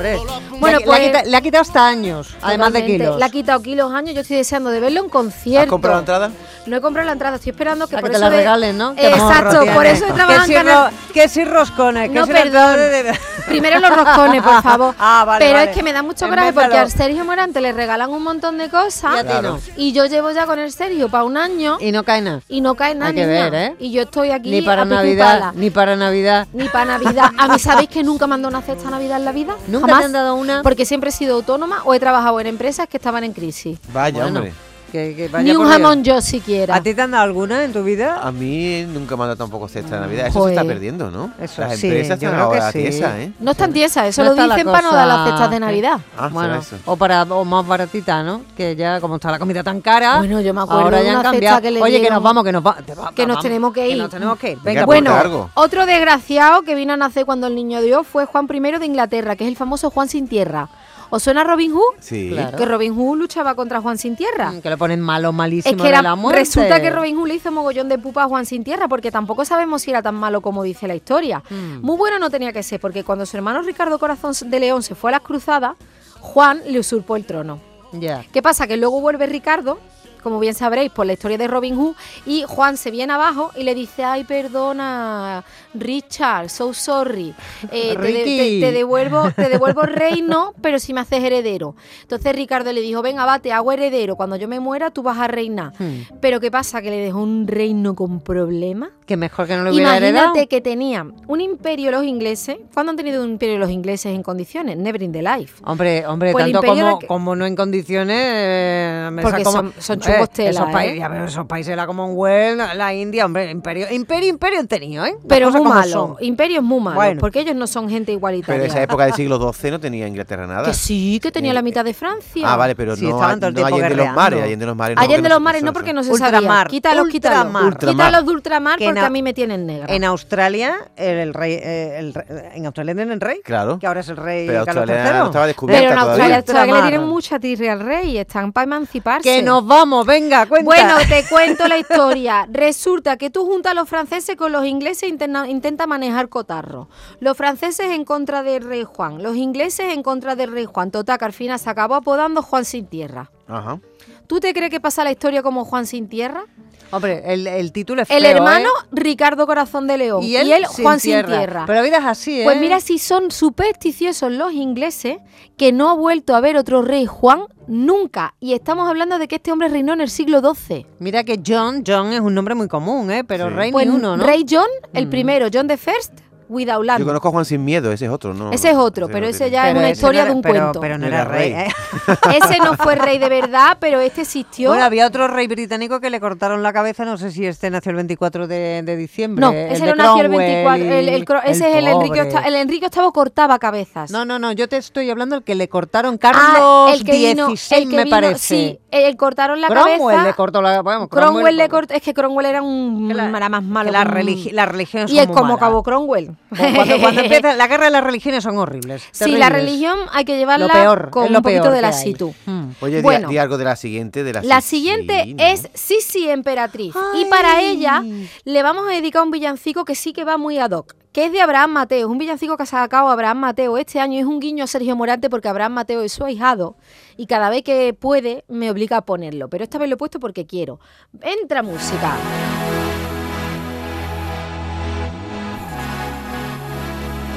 Hombre, 0.00 0.16
Bueno, 0.58 0.78
le, 0.78 0.84
ha- 0.84 0.86
pues- 0.86 0.98
le 1.00 1.04
ha 1.06 1.10
quita- 1.12 1.22
le 1.30 1.36
ha 1.36 1.40
quitado 1.40 1.62
hasta 1.62 1.86
años, 1.86 2.28
además 2.42 2.72
de 2.72 2.86
kilos. 2.86 3.18
Le 3.18 3.24
ha 3.24 3.30
quitado 3.30 3.62
kilos 3.62 3.92
años. 3.92 4.14
Yo 4.14 4.20
estoy 4.22 4.36
deseando 4.38 4.70
de 4.70 4.80
verlo 4.80 5.00
en 5.02 5.08
concierto. 5.10 5.60
¿Has 5.62 5.66
comprado 5.70 5.96
la 5.96 6.00
entrada? 6.00 6.30
No 6.66 6.76
he 6.76 6.80
comprado 6.80 7.06
la 7.06 7.12
entrada, 7.12 7.36
estoy 7.36 7.50
esperando 7.50 7.86
que 7.88 7.96
A 7.96 8.00
por 8.00 8.10
que 8.10 8.12
te 8.12 8.16
eso 8.18 8.24
la 8.24 8.30
de- 8.30 8.36
regalen, 8.36 8.76
¿no? 8.78 8.92
Exacto, 8.96 9.64
por 9.72 9.86
eso 9.86 10.04
he 10.06 10.12
trabajado 10.12 10.46
Que 10.46 10.52
en 10.52 10.60
si, 10.60 10.66
Canal- 10.66 10.90
que 11.14 11.28
si 11.28 11.44
roscones, 11.44 12.10
No, 12.10 12.20
que 12.20 12.26
si 12.26 12.32
la 12.32 12.42
perdón. 12.42 12.76
de- 12.76 13.18
Primero 13.46 13.80
los 13.80 13.90
roscones, 13.96 14.42
por 14.42 14.62
favor. 14.62 14.94
Ah, 14.98 15.24
vale, 15.26 15.44
Pero 15.44 15.58
vale. 15.58 15.70
es 15.70 15.76
que 15.76 15.82
me 15.82 15.92
da 15.92 16.02
mucho 16.02 16.28
coraje 16.28 16.52
porque 16.52 16.66
Envézalo. 16.66 16.84
al 16.84 16.90
Sergio 16.92 17.24
Morante 17.24 17.60
le 17.60 17.72
regalan 17.72 18.10
un 18.10 18.22
montón 18.22 18.58
de 18.58 18.64
Y 18.64 18.66
a 18.68 18.70
cosas 18.70 19.16
ti 19.22 19.26
Claro. 19.26 19.52
no. 19.54 19.60
y 19.76 19.92
yo 19.92 20.04
llevo 20.06 20.30
ya 20.30 20.46
con 20.46 20.58
el 20.58 20.70
Sergio 20.70 21.08
para 21.08 21.24
un 21.24 21.36
año 21.36 21.78
Y 21.80 21.90
no 21.92 22.04
cae 22.04 22.20
nada. 22.20 22.42
y 22.48 22.60
no 22.60 22.74
cae 22.76 22.94
nada. 22.94 23.08
Hay 23.08 23.14
que 23.14 23.26
niña. 23.26 23.50
ver, 23.50 23.54
¿eh? 23.54 23.76
Y 23.80 23.90
yo 23.90 24.02
estoy 24.02 24.30
aquí 24.30 24.50
Ni 24.50 24.62
para 24.62 24.82
a 24.82 24.84
Navidad, 24.84 25.52
ni 25.54 25.70
para 25.70 25.96
Navidad. 25.96 26.46
Ni 26.52 26.68
para 26.68 26.98
Navidad. 26.98 27.30
¿A 27.38 27.48
mí 27.48 27.58
sabéis 27.58 27.88
que 27.88 28.02
nunca 28.04 28.26
dado 28.26 28.48
una 28.48 28.60
cesta 28.62 28.84
de 28.84 28.90
Navidad 28.90 29.16
en 29.16 29.24
la 29.24 29.32
vida? 29.32 29.56
¿Nunca 29.66 29.89
Jamás. 29.90 30.02
te 30.02 30.06
han 30.06 30.12
dado 30.12 30.34
una? 30.34 30.62
Porque 30.62 30.84
siempre 30.84 31.10
he 31.10 31.12
sido 31.12 31.34
autónoma 31.36 31.82
o 31.84 31.94
he 31.94 32.00
trabajado 32.00 32.40
en 32.40 32.46
empresas 32.46 32.88
que 32.88 32.96
estaban 32.96 33.24
en 33.24 33.32
crisis. 33.32 33.78
Vaya, 33.92 34.22
Bueno, 34.22 34.38
hombre. 34.40 34.54
Que- 34.90 35.14
que 35.16 35.28
vaya 35.28 35.44
Ni 35.44 35.50
un 35.52 35.58
por 35.64 35.68
jamón 35.72 36.02
yo 36.04 36.20
siquiera. 36.20 36.74
¿A 36.76 36.82
ti 36.82 36.94
te 36.94 37.02
han 37.02 37.10
dado 37.12 37.24
alguna 37.24 37.64
en 37.64 37.72
tu 37.72 37.82
vida? 37.82 38.18
A 38.22 38.30
mí 38.32 38.84
nunca 38.88 39.16
me 39.16 39.22
han 39.24 39.28
dado 39.28 39.36
tampoco 39.36 39.68
cesta 39.68 39.96
de 39.96 40.00
Navidad. 40.02 40.26
Eso 40.26 40.38
Pues- 40.40 40.54
se 40.54 40.60
está 40.60 40.66
perdiendo, 40.66 41.10
¿no? 41.10 41.32
Eso 41.40 41.62
Las 41.62 41.76
sí, 41.78 41.86
empresas 41.86 42.20
yo 42.20 42.28
están 42.28 42.40
creo 42.40 42.50
que 42.52 42.58
ahora 42.58 42.72
sí. 42.72 42.78
tiesas, 42.80 43.14
¿eh? 43.18 43.32
No 43.40 43.50
están 43.52 43.72
tiesas, 43.72 44.06
eso 44.06 44.22
No 44.22 44.26
lo 44.26 44.34
está 44.34 44.46
la 44.46 44.54
dicen 44.56 44.70
para 44.72 44.82
no 44.82 44.92
dar 44.94 45.06
las 45.08 45.16
cosa- 45.18 45.30
cestas 45.30 45.50
de 45.50 45.60
Navidad. 45.60 46.00
Ah, 46.18 46.28
bueno, 46.32 46.54
eso. 46.56 46.76
o 46.86 46.96
para 46.96 47.22
o 47.22 47.44
más 47.44 47.66
baratita, 47.66 48.22
¿no? 48.22 48.42
Que 48.56 48.76
ya 48.76 49.00
como 49.00 49.16
está 49.16 49.30
la 49.30 49.38
comida 49.38 49.62
tan 49.62 49.80
cara, 49.80 50.18
Bueno, 50.18 50.40
yo 50.40 50.52
me 50.54 50.60
acuerdo 50.62 50.82
ahora 50.82 50.98
de 50.98 51.04
ya 51.04 51.10
han 51.12 51.16
una 51.18 51.30
cesta 51.30 51.32
cambiado. 51.32 51.60
que 51.62 51.70
le 51.70 51.82
Oye, 51.82 51.92
que 51.94 51.98
dieron- 52.00 52.14
nos 52.16 52.22
vamos, 52.22 52.44
que 52.44 52.52
nos 52.52 52.66
va- 52.66 52.76
te 52.84 52.94
va- 52.94 53.12
que 53.14 53.22
nos 53.26 53.36
vamos, 53.36 53.42
tenemos 53.42 53.72
que 53.72 53.88
ir. 53.88 53.96
nos 53.98 54.10
tenemos 54.10 54.38
que 54.38 54.52
ir. 54.52 54.58
Venga, 54.62 54.86
pues. 54.86 55.00
Bueno, 55.00 55.14
algo. 55.16 55.50
otro 55.54 55.86
desgraciado 55.86 56.62
que 56.62 56.74
vino 56.74 56.92
a 56.92 56.96
nacer 56.96 57.24
cuando 57.24 57.46
el 57.46 57.54
niño 57.54 57.80
dio 57.80 58.04
fue 58.04 58.24
Juan 58.26 58.46
I 58.52 58.78
de 58.78 58.86
Inglaterra, 58.86 59.36
que 59.36 59.44
es 59.44 59.48
el 59.48 59.56
famoso 59.56 59.90
Juan 59.90 60.08
sin 60.08 60.26
tierra. 60.28 60.68
¿Os 61.10 61.22
suena 61.22 61.42
Robin 61.44 61.72
Hood? 61.72 61.96
Sí. 62.00 62.30
Claro. 62.30 62.56
Que 62.56 62.64
Robin 62.64 62.94
Hood 62.94 63.18
luchaba 63.18 63.54
contra 63.54 63.80
Juan 63.80 63.98
sin 63.98 64.16
tierra. 64.16 64.52
Mm, 64.52 64.60
que 64.60 64.70
le 64.70 64.76
ponen 64.76 65.00
malo, 65.00 65.32
malísimo 65.32 65.70
Es 65.72 65.76
que 65.76 65.82
de 65.82 65.88
era, 65.88 66.02
la 66.02 66.14
muerte. 66.14 66.40
resulta 66.40 66.80
que 66.80 66.90
Robin 66.90 67.16
Hood 67.16 67.28
le 67.28 67.34
hizo 67.34 67.50
mogollón 67.50 67.88
de 67.88 67.98
pupa 67.98 68.22
a 68.24 68.28
Juan 68.28 68.46
sin 68.46 68.62
tierra, 68.64 68.86
porque 68.88 69.10
tampoco 69.10 69.44
sabemos 69.44 69.82
si 69.82 69.90
era 69.90 70.02
tan 70.02 70.14
malo 70.14 70.40
como 70.40 70.62
dice 70.62 70.86
la 70.86 70.94
historia. 70.94 71.42
Mm. 71.50 71.80
Muy 71.84 71.96
bueno 71.96 72.18
no 72.18 72.30
tenía 72.30 72.52
que 72.52 72.62
ser, 72.62 72.80
porque 72.80 73.04
cuando 73.04 73.26
su 73.26 73.36
hermano 73.36 73.60
Ricardo 73.62 73.98
Corazón 73.98 74.32
de 74.46 74.60
León 74.60 74.82
se 74.82 74.94
fue 74.94 75.10
a 75.10 75.12
las 75.12 75.22
cruzadas, 75.22 75.74
Juan 76.20 76.60
le 76.66 76.78
usurpó 76.78 77.16
el 77.16 77.24
trono. 77.24 77.60
Ya. 77.92 78.24
¿Qué 78.32 78.40
pasa? 78.40 78.66
Que 78.68 78.76
luego 78.76 79.00
vuelve 79.00 79.26
Ricardo, 79.26 79.78
como 80.22 80.38
bien 80.38 80.54
sabréis, 80.54 80.92
por 80.92 81.06
la 81.06 81.14
historia 81.14 81.38
de 81.38 81.48
Robin 81.48 81.76
Hood, 81.76 81.94
y 82.26 82.44
Juan 82.46 82.76
se 82.76 82.90
viene 82.90 83.12
abajo 83.12 83.50
y 83.56 83.64
le 83.64 83.74
dice, 83.74 84.04
ay, 84.04 84.22
perdona, 84.24 85.42
Richard, 85.74 86.48
so 86.50 86.72
sorry, 86.74 87.34
eh, 87.70 87.94
te, 87.94 88.00
de- 88.00 88.08
Ricky. 88.24 88.60
te- 88.60 88.66
te 88.66 88.72
devuelvo, 88.72 89.30
te 89.36 89.48
devuelvo 89.48 89.82
el 89.82 89.94
reino, 89.94 90.54
pero 90.60 90.78
si 90.78 90.92
me 90.92 91.00
haces 91.00 91.22
heredero. 91.22 91.74
Entonces 92.02 92.34
Ricardo 92.34 92.72
le 92.72 92.80
dijo, 92.80 93.02
venga, 93.02 93.24
va, 93.24 93.38
te 93.38 93.52
hago 93.52 93.72
heredero, 93.72 94.16
cuando 94.16 94.36
yo 94.36 94.48
me 94.48 94.60
muera 94.60 94.90
tú 94.90 95.02
vas 95.02 95.18
a 95.18 95.28
reinar. 95.28 95.72
Hmm. 95.78 96.02
Pero 96.20 96.40
¿qué 96.40 96.50
pasa? 96.50 96.82
Que 96.82 96.90
le 96.90 96.98
dejó 96.98 97.20
un 97.20 97.46
reino 97.46 97.94
con 97.94 98.20
problemas. 98.20 98.90
Que 99.06 99.16
mejor 99.16 99.46
que 99.48 99.56
no 99.56 99.64
lo 99.64 99.70
hubiera 99.72 99.96
heredado. 99.96 100.26
Imagínate 100.26 100.46
que 100.48 100.60
tenían 100.60 101.14
un 101.26 101.40
imperio 101.40 101.90
los 101.90 102.04
ingleses. 102.04 102.58
¿Cuándo 102.72 102.90
han 102.90 102.96
tenido 102.96 103.24
un 103.24 103.30
imperio 103.30 103.58
los 103.58 103.70
ingleses 103.70 104.14
en 104.14 104.22
condiciones? 104.22 104.76
Never 104.76 105.02
in 105.02 105.10
the 105.12 105.22
life. 105.22 105.60
Hombre, 105.64 106.06
hombre, 106.06 106.30
Pues 106.32 106.44
tanto 106.44 106.60
como, 106.60 106.80
era 106.80 106.98
que- 106.98 107.06
como 107.06 107.34
no 107.36 107.44
en 107.46 107.56
condiciones. 107.56 108.16
eh, 108.18 109.08
me 109.12 109.22
Porque 109.22 109.38
saco- 109.44 109.50
son- 109.52 109.72
son 109.78 109.98
chungos 110.00 110.30
tela, 110.30 110.50
esos, 110.50 110.68
¿eh? 110.68 110.72
países, 110.72 111.10
veo, 111.10 111.24
esos 111.24 111.46
países, 111.46 111.76
la 111.76 111.86
Commonwealth, 111.86 112.74
la 112.74 112.94
India, 112.94 113.24
hombre, 113.24 113.50
imperio, 113.50 113.86
imperio, 113.90 114.28
imperio 114.28 114.60
han 114.60 114.68
tenido, 114.68 115.04
¿eh? 115.04 115.16
Pero 115.28 115.50
muy 115.64 115.72
malo. 115.72 115.90
son. 115.90 116.16
Imperio 116.20 116.58
es 116.58 116.62
muy 116.64 116.80
malo. 116.80 116.96
Bueno. 116.96 117.20
Porque 117.20 117.40
ellos 117.40 117.54
no 117.54 117.66
son 117.66 117.88
gente 117.88 118.12
igualitaria. 118.12 118.60
Pero 118.62 118.70
esa 118.72 118.82
época 118.82 119.04
del 119.04 119.14
siglo 119.14 119.52
XII 119.52 119.70
no 119.72 119.80
tenía 119.80 120.06
Inglaterra 120.06 120.46
nada. 120.46 120.64
Que 120.64 120.74
sí, 120.74 121.18
que 121.22 121.30
tenía 121.30 121.50
Eh, 121.52 121.54
la 121.54 121.62
mitad 121.62 121.84
de 121.84 121.94
Francia. 121.94 122.42
Ah, 122.52 122.56
vale, 122.56 122.74
pero 122.74 122.96
Sí, 122.96 123.06
no, 123.06 123.18
no 123.20 123.38
tiempo 123.52 123.66
Allende 123.66 123.96
los 123.96 124.12
mares, 124.14 124.42
Allende 124.42 124.66
los 124.66 124.76
mares. 124.76 124.96
no, 124.96 125.02
Allende 125.02 125.28
los 125.28 125.38
no- 125.38 125.44
mares 125.44 125.62
no, 125.62 125.72
porque 125.72 125.92
no 125.92 126.02
se 126.02 126.10
Ultramar, 126.12 126.42
sabía. 126.42 126.64
Quítalos, 126.66 127.08
quítalos. 127.08 127.38
ultramar. 127.38 127.64
Ultramar. 127.64 127.94
Quítalos 128.06 128.26
de 128.26 128.32
ultramar 128.32 128.78
Que 128.78 128.84
porque 128.86 129.00
a 129.00 129.10
mí 129.10 129.22
me 129.22 129.32
tienen 129.32 129.66
negra. 129.66 129.86
En 129.94 130.04
Australia, 130.04 130.76
el, 130.96 131.18
el 131.18 131.34
rey, 131.34 131.54
eh, 131.54 131.96
el 131.98 132.14
en 132.54 132.66
Australia 132.66 132.94
tienen 132.94 133.12
el 133.12 133.20
rey, 133.20 133.40
Claro. 133.44 133.78
que 133.78 133.86
ahora 133.86 134.00
es 134.00 134.08
el 134.08 134.16
rey 134.16 134.46
Pero 134.46 134.64
Carlos 134.64 134.82
Australia 134.82 135.10
III. 135.12 135.18
no 135.20 135.26
estaba 135.26 135.46
descubierta 135.46 135.82
Pero 135.88 135.92
en. 135.92 135.98
Australia, 136.08 136.36
Australia 136.36 136.74
le 136.74 136.82
tienen 136.82 137.08
mucha 137.08 137.38
tirria 137.38 137.72
al 137.72 137.80
rey. 137.80 138.18
Están 138.18 138.52
para 138.52 138.64
emanciparse. 138.64 139.22
Que 139.28 139.42
nos 139.42 139.66
vamos, 139.66 140.06
venga, 140.06 140.46
cuenta. 140.46 140.64
Bueno, 140.64 140.94
te 141.08 141.24
cuento 141.28 141.66
la 141.68 141.78
historia. 141.78 142.46
Resulta 142.50 143.16
que 143.16 143.30
tú 143.30 143.44
juntas 143.46 143.72
a 143.72 143.74
los 143.74 143.88
franceses 143.88 144.36
con 144.36 144.52
los 144.52 144.64
ingleses 144.64 145.08
intenta, 145.50 145.86
manejar 145.86 146.28
cotarro. 146.28 146.88
Los 147.20 147.36
franceses 147.36 147.90
en 147.90 148.04
contra 148.04 148.42
del 148.42 148.64
rey 148.64 148.84
Juan, 148.84 149.22
los 149.22 149.36
ingleses 149.36 149.92
en 149.92 150.02
contra 150.02 150.36
del 150.36 150.52
rey 150.52 150.64
Juan. 150.64 150.90
Total, 150.90 151.18
que 151.18 151.24
al 151.24 151.32
final 151.32 151.58
se 151.58 151.70
acabó 151.70 151.94
apodando 151.94 152.42
Juan 152.42 152.64
sin 152.64 152.86
tierra. 152.86 153.30
Ajá. 153.46 153.80
¿Tú 154.26 154.40
te 154.40 154.54
crees 154.54 154.70
que 154.70 154.80
pasa 154.80 155.04
la 155.04 155.10
historia 155.10 155.42
como 155.42 155.64
Juan 155.64 155.86
sin 155.86 156.08
tierra? 156.08 156.44
Hombre, 156.92 157.22
el, 157.26 157.46
el 157.46 157.72
título 157.72 158.02
es 158.02 158.10
El 158.10 158.22
feo, 158.22 158.30
hermano 158.36 158.68
¿eh? 158.68 158.86
Ricardo 158.92 159.46
Corazón 159.46 159.86
de 159.86 159.96
León 159.98 160.22
y 160.24 160.36
él, 160.36 160.48
sin 160.70 160.84
Juan 160.84 160.98
tierra. 160.98 161.28
sin 161.28 161.38
tierra. 161.38 161.64
Pero 161.66 161.76
la 161.78 161.82
vida 161.82 161.98
es 161.98 162.04
así, 162.04 162.40
¿eh? 162.40 162.44
Pues 162.44 162.58
mira 162.60 162.80
si 162.80 162.98
son 162.98 163.30
supersticiosos 163.30 164.32
los 164.32 164.52
ingleses 164.52 165.18
que 165.56 165.72
no 165.72 165.88
ha 165.90 165.94
vuelto 165.94 166.34
a 166.34 166.40
ver 166.40 166.56
otro 166.56 166.82
rey 166.82 167.06
Juan 167.06 167.42
nunca. 167.66 168.34
Y 168.40 168.54
estamos 168.54 168.88
hablando 168.88 169.18
de 169.18 169.28
que 169.28 169.36
este 169.36 169.52
hombre 169.52 169.68
reinó 169.68 169.92
en 169.92 170.00
el 170.00 170.10
siglo 170.10 170.40
XII. 170.40 170.86
Mira 170.98 171.22
que 171.24 171.40
John, 171.46 171.84
John 171.86 172.12
es 172.12 172.20
un 172.20 172.34
nombre 172.34 172.54
muy 172.54 172.66
común, 172.68 173.10
¿eh? 173.10 173.22
Pero 173.24 173.48
Sí. 173.48 173.54
rey 173.54 173.72
Pues 173.72 173.86
ni 173.86 173.94
uno, 173.94 174.16
¿no? 174.16 174.24
Rey 174.26 174.44
John, 174.48 174.66
el 174.92 175.06
Mm. 175.06 175.10
primero, 175.10 175.46
John 175.52 175.68
the 175.68 175.76
First, 175.76 176.12
without 176.50 176.84
land. 176.84 177.00
Yo 177.00 177.06
conozco 177.06 177.28
a 177.28 177.30
Juan 177.30 177.44
Sin 177.44 177.64
Miedo, 177.64 177.90
ese 177.92 178.04
es 178.06 178.10
otro, 178.10 178.34
¿no? 178.34 178.50
Ese 178.52 178.70
es 178.70 178.76
otro, 178.76 179.06
no 179.06 179.12
pero 179.12 179.26
ese 179.26 179.38
tiene- 179.44 179.50
ya 179.52 179.62
es 179.62 179.68
Pero 179.68 179.78
una 179.78 179.88
ese 179.88 179.92
historia 180.00 180.20
no 180.20 180.24
era- 180.24 180.30
de 180.30 180.36
un 180.36 180.42
pero- 180.42 180.54
cuento. 180.60 180.80
Pero 180.80 180.98
no 180.98 181.00
No 181.02 181.06
era 181.06 181.20
era 181.22 181.30
rey. 181.30 181.52
¿eh? 181.52 181.68
Ese 182.44 182.58
no 182.58 182.74
fue 182.76 182.94
rey 182.96 183.18
de 183.18 183.28
verdad, 183.28 183.76
pero 183.80 184.00
este 184.00 184.22
existió. 184.22 184.70
Bueno, 184.70 184.84
había 184.84 185.06
otro 185.06 185.28
rey 185.28 185.46
británico 185.46 186.00
que 186.00 186.10
le 186.10 186.20
cortaron 186.20 186.62
la 186.62 186.72
cabeza, 186.72 187.04
no 187.04 187.16
sé 187.16 187.30
si 187.30 187.46
este 187.46 187.70
nació 187.70 187.90
el 187.90 187.96
24 187.96 188.46
de, 188.46 188.82
de 188.84 188.96
diciembre. 188.96 189.40
no, 189.40 189.50
el 189.52 189.72
ese 189.72 189.86
no 189.86 189.94
nació 189.94 190.22
el 190.22 190.28
Cromwell 190.28 190.46
24. 190.64 190.84
El, 190.84 191.08
el 191.08 191.24
ese 191.46 191.70
es 191.70 191.76
el 191.76 191.86
Enrique. 191.88 192.22
VIII, 192.22 192.34
el 192.46 192.54
Enrique 192.56 192.86
VIII 192.94 193.10
cortaba 193.12 193.58
cabezas. 193.58 194.10
No, 194.10 194.24
no, 194.24 194.38
no, 194.38 194.52
yo 194.52 194.68
te 194.68 194.76
estoy 194.76 195.08
hablando 195.10 195.36
del 195.36 195.44
que 195.44 195.54
le 195.54 195.68
cortaron 195.68 196.14
Ah, 196.14 196.18
Carlos 196.32 196.94
el 196.94 197.04
que 197.04 197.12
vino, 197.12 197.46
XVI, 197.56 197.76
el 197.82 197.88
que 197.90 197.96
me 197.96 198.04
vino- 198.04 198.16
parece. 198.16 198.38
Sí, 198.40 198.78
el 198.90 199.16
cortaron 199.16 199.60
la 199.60 199.68
Cromwell 199.68 199.98
cabeza. 199.98 200.24
le 200.24 200.34
cortó 200.34 200.62
la 200.62 200.82
bueno, 200.82 201.08
Cromwell 201.08 201.56
le 201.56 201.68
cortó. 201.68 201.94
Es 201.94 202.02
que 202.02 202.14
Cromwell 202.14 202.46
era 202.46 202.62
un 202.62 203.08
que 203.08 203.14
la- 203.14 203.28
era 203.28 203.48
más 203.48 203.62
malo. 203.62 203.86
que 203.86 203.92
la, 203.92 204.04
religi- 204.04 204.52
las 204.52 204.68
religiones 204.68 205.10
Y 205.10 205.18
es 205.18 205.26
como 205.28 205.54
acabó 205.54 205.82
Cromwell. 205.82 206.36
Cuando, 206.48 206.98
cuando 206.98 207.20
empieza 207.22 207.54
la 207.54 207.68
guerra 207.68 207.84
de 207.84 207.90
las 207.92 208.02
religiones 208.02 208.42
son 208.42 208.58
horribles. 208.58 209.02
Sí, 209.12 209.36
la 209.36 209.50
religión 209.50 209.98
hay 210.12 210.24
que 210.24 210.36
llevarla 210.36 210.66
Lo 210.66 210.72
peor, 210.72 211.10
con 211.10 211.24
un 211.34 211.42
poquito 211.42 211.62
peor 211.62 211.74
de 211.74 211.82
lasitud. 211.82 212.30
Mm. 212.46 212.64
Oye, 212.80 212.96
di- 212.96 213.02
Bueno. 213.02 213.28
di, 213.28 213.38
algo 213.38 213.56
de 213.56 213.64
la 213.64 213.76
siguiente. 213.76 214.24
De 214.24 214.32
la, 214.32 214.42
La 214.42 214.60
sí, 214.60 214.76
siguiente 214.78 215.22
sí, 215.24 215.34
¿no? 215.34 215.44
es 215.44 215.68
Sisi 215.74 216.28
Emperatriz. 216.28 216.94
Y 217.14 217.24
para 217.26 217.60
ella 217.62 218.02
le 218.44 218.62
vamos 218.64 218.84
a 218.88 218.90
dedicar 218.90 219.22
un 219.22 219.30
villancico 219.30 219.84
que 219.84 219.94
sí 219.94 220.12
que 220.12 220.24
va 220.24 220.38
muy 220.38 220.58
ad 220.58 220.72
hoc, 220.72 220.94
que 221.12 221.26
es 221.26 221.32
de 221.32 221.40
Abraham 221.40 221.70
Mateo. 221.70 222.06
Es 222.08 222.10
un 222.10 222.18
villancico 222.18 222.56
que 222.56 222.64
ha 222.64 222.66
sacado 222.66 223.08
Abraham 223.10 223.38
Mateo 223.38 223.78
este 223.78 224.00
año. 224.00 224.18
Es 224.18 224.26
un 224.26 224.40
guiño 224.40 224.64
a 224.64 224.66
Sergio 224.66 224.96
Morante 224.96 225.30
porque 225.30 225.46
Abraham 225.48 225.74
Mateo 225.74 226.02
es 226.02 226.12
su 226.12 226.24
ahijado 226.24 226.76
y 227.16 227.26
cada 227.26 227.48
vez 227.50 227.62
que 227.62 227.94
puede 227.94 228.44
me 228.48 228.70
obliga 228.72 228.96
a 228.96 229.02
ponerlo. 229.02 229.48
Pero 229.48 229.62
esta 229.62 229.78
vez 229.78 229.88
lo 229.88 229.94
he 229.94 229.98
puesto 229.98 230.18
porque 230.18 230.46
quiero. 230.46 230.80
Entra 231.22 231.62
música. 231.62 232.16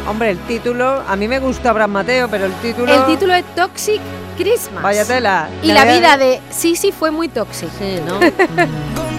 Hombre, 0.08 0.32
el 0.32 0.40
título, 0.40 1.02
a 1.08 1.16
mí 1.16 1.28
me 1.28 1.40
gusta 1.40 1.70
Abraham 1.70 1.92
Mateo, 1.92 2.28
pero 2.30 2.46
el 2.46 2.54
título... 2.56 2.94
El 2.94 3.06
título 3.06 3.34
es 3.34 3.46
Toxic 3.56 4.02
Christmas. 4.38 4.84
Vaya 4.84 5.06
tela. 5.06 5.50
Y 5.62 5.72
la 5.72 5.86
vida 5.86 6.18
de 6.18 6.42
Sisi 6.50 6.92
fue 6.92 7.10
muy 7.10 7.30
tóxica. 7.30 7.72
Sí, 7.80 8.00
¿no? 8.06 8.20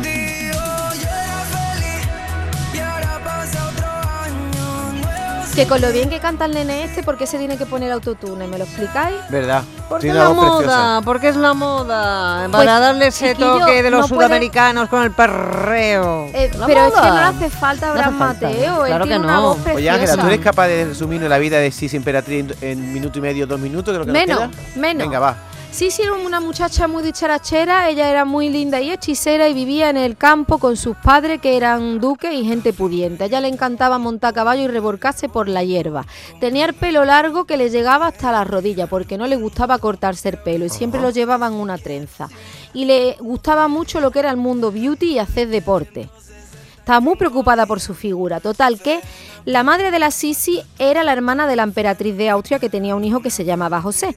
Que 5.55 5.69
con 5.69 5.81
lo 5.81 5.93
bien 5.93 6.11
que 6.11 6.19
canta 6.19 6.47
el 6.47 6.53
nene 6.55 6.83
este, 6.83 7.05
¿por 7.05 7.17
qué 7.17 7.29
se 7.29 7.39
tiene 7.39 7.57
que 7.57 7.65
poner 7.65 7.93
autotune? 7.93 8.49
¿Me 8.49 8.59
lo 8.59 8.65
explicáis? 8.65 9.15
¿Verdad? 9.31 9.63
Porque 9.89 10.09
es 10.09 10.15
la 10.15 10.31
una 10.31 10.41
moda, 10.43 10.57
preciosa. 10.59 11.01
porque 11.05 11.29
es 11.29 11.37
la 11.37 11.55
moda. 11.55 12.39
Pues, 12.51 12.65
Para 12.65 12.81
darle 12.81 13.07
ese 13.07 13.37
toque 13.37 13.81
de 13.85 13.89
los 13.91 14.01
no 14.01 14.09
puede- 14.09 14.27
sudamericanos 14.29 14.89
con 14.89 15.05
el 15.05 15.13
perreo. 15.13 16.27
Eh, 16.35 16.51
pero 16.67 16.87
es 16.87 16.93
que 16.95 17.01
no 17.09 17.15
le 17.15 17.21
hace 17.21 17.51
falta 17.51 17.87
No 17.87 17.93
Abraham 17.93 18.19
falta, 18.19 18.47
Mateo. 18.49 18.65
claro 18.85 18.85
él 18.87 19.03
que 19.03 19.09
tiene 19.11 19.25
una 19.25 19.35
no. 19.35 19.43
voz 19.43 19.57
Oye, 19.59 19.65
preciosa. 19.75 19.95
Ángela, 19.95 20.17
¿tú 20.23 20.27
eres 20.27 20.41
capaz 20.41 20.67
de 20.67 20.85
resumirnos 20.87 21.31
la 21.31 21.39
vida 21.39 21.59
de 21.59 21.71
Sisi 21.71 21.97
Emperatriz 21.97 22.41
en, 22.61 22.69
en 22.81 22.93
minuto 22.93 23.19
y 23.21 23.23
medio, 23.23 23.47
dos 23.47 23.61
minutos? 23.61 23.95
Creo 23.95 24.05
que 24.05 24.13
nos 24.13 24.21
Menos, 24.27 24.39
queda? 24.39 24.51
menos. 24.75 25.07
Venga, 25.07 25.19
va. 25.21 25.37
Sí, 25.75 25.91
sí, 25.91 26.03
era 26.03 26.13
una 26.13 26.39
muchacha 26.39 26.87
muy 26.87 27.03
dicharachera, 27.03 27.91
ella 27.91 28.09
era 28.09 28.25
muy 28.25 28.49
linda 28.49 28.81
y 28.81 28.93
hechicera 28.93 29.49
y 29.49 29.55
vivía 29.55 29.91
en 29.91 29.97
el 29.97 30.17
campo 30.17 30.59
con 30.59 30.77
sus 30.77 30.97
padres 30.97 31.41
que 31.41 31.57
eran 31.57 31.99
duques 31.99 32.33
y 32.33 32.45
gente 32.45 32.73
pudiente. 32.73 33.25
A 33.25 33.27
ella 33.27 33.41
le 33.41 33.49
encantaba 33.49 33.99
montar 33.99 34.31
a 34.31 34.35
caballo 34.35 34.63
y 34.63 34.69
revolcarse 34.69 35.29
por 35.29 35.49
la 35.49 35.65
hierba. 35.65 36.07
Tenía 36.39 36.67
el 36.67 36.75
pelo 36.75 37.05
largo 37.05 37.45
que 37.45 37.57
le 37.57 37.71
llegaba 37.71 38.07
hasta 38.07 38.31
las 38.31 38.47
rodillas 38.47 38.89
porque 38.89 39.19
no 39.19 39.27
le 39.27 39.35
gustaba 39.35 39.79
cortarse 39.79 40.29
el 40.29 40.39
pelo 40.39 40.65
y 40.65 40.71
siempre 40.71 41.01
lo 41.01 41.11
llevaba 41.11 41.49
en 41.49 41.55
una 41.55 41.77
trenza. 41.77 42.29
Y 42.73 42.85
le 42.85 43.17
gustaba 43.19 43.67
mucho 43.67 44.01
lo 44.01 44.13
que 44.13 44.21
era 44.21 44.31
el 44.31 44.37
mundo 44.37 44.71
beauty 44.71 45.15
y 45.15 45.19
hacer 45.19 45.49
deporte. 45.49 46.09
Estaba 46.85 47.01
muy 47.01 47.17
preocupada 47.17 47.65
por 47.65 47.81
su 47.81 47.95
figura. 47.95 48.41
Total, 48.41 48.79
que 48.79 49.01
la 49.47 49.63
madre 49.63 49.91
de 49.91 49.99
la 49.99 50.11
Sisi 50.11 50.61
era 50.79 51.03
la 51.03 51.15
hermana 51.15 51.47
de 51.47 51.57
la 51.57 51.63
emperatriz 51.63 52.15
de 52.15 52.29
Austria 52.29 52.59
que 52.59 52.69
tenía 52.69 52.95
un 52.95 53.05
hijo 53.05 53.21
que 53.21 53.31
se 53.31 53.47
llamaba 53.47 53.81
José. 53.81 54.15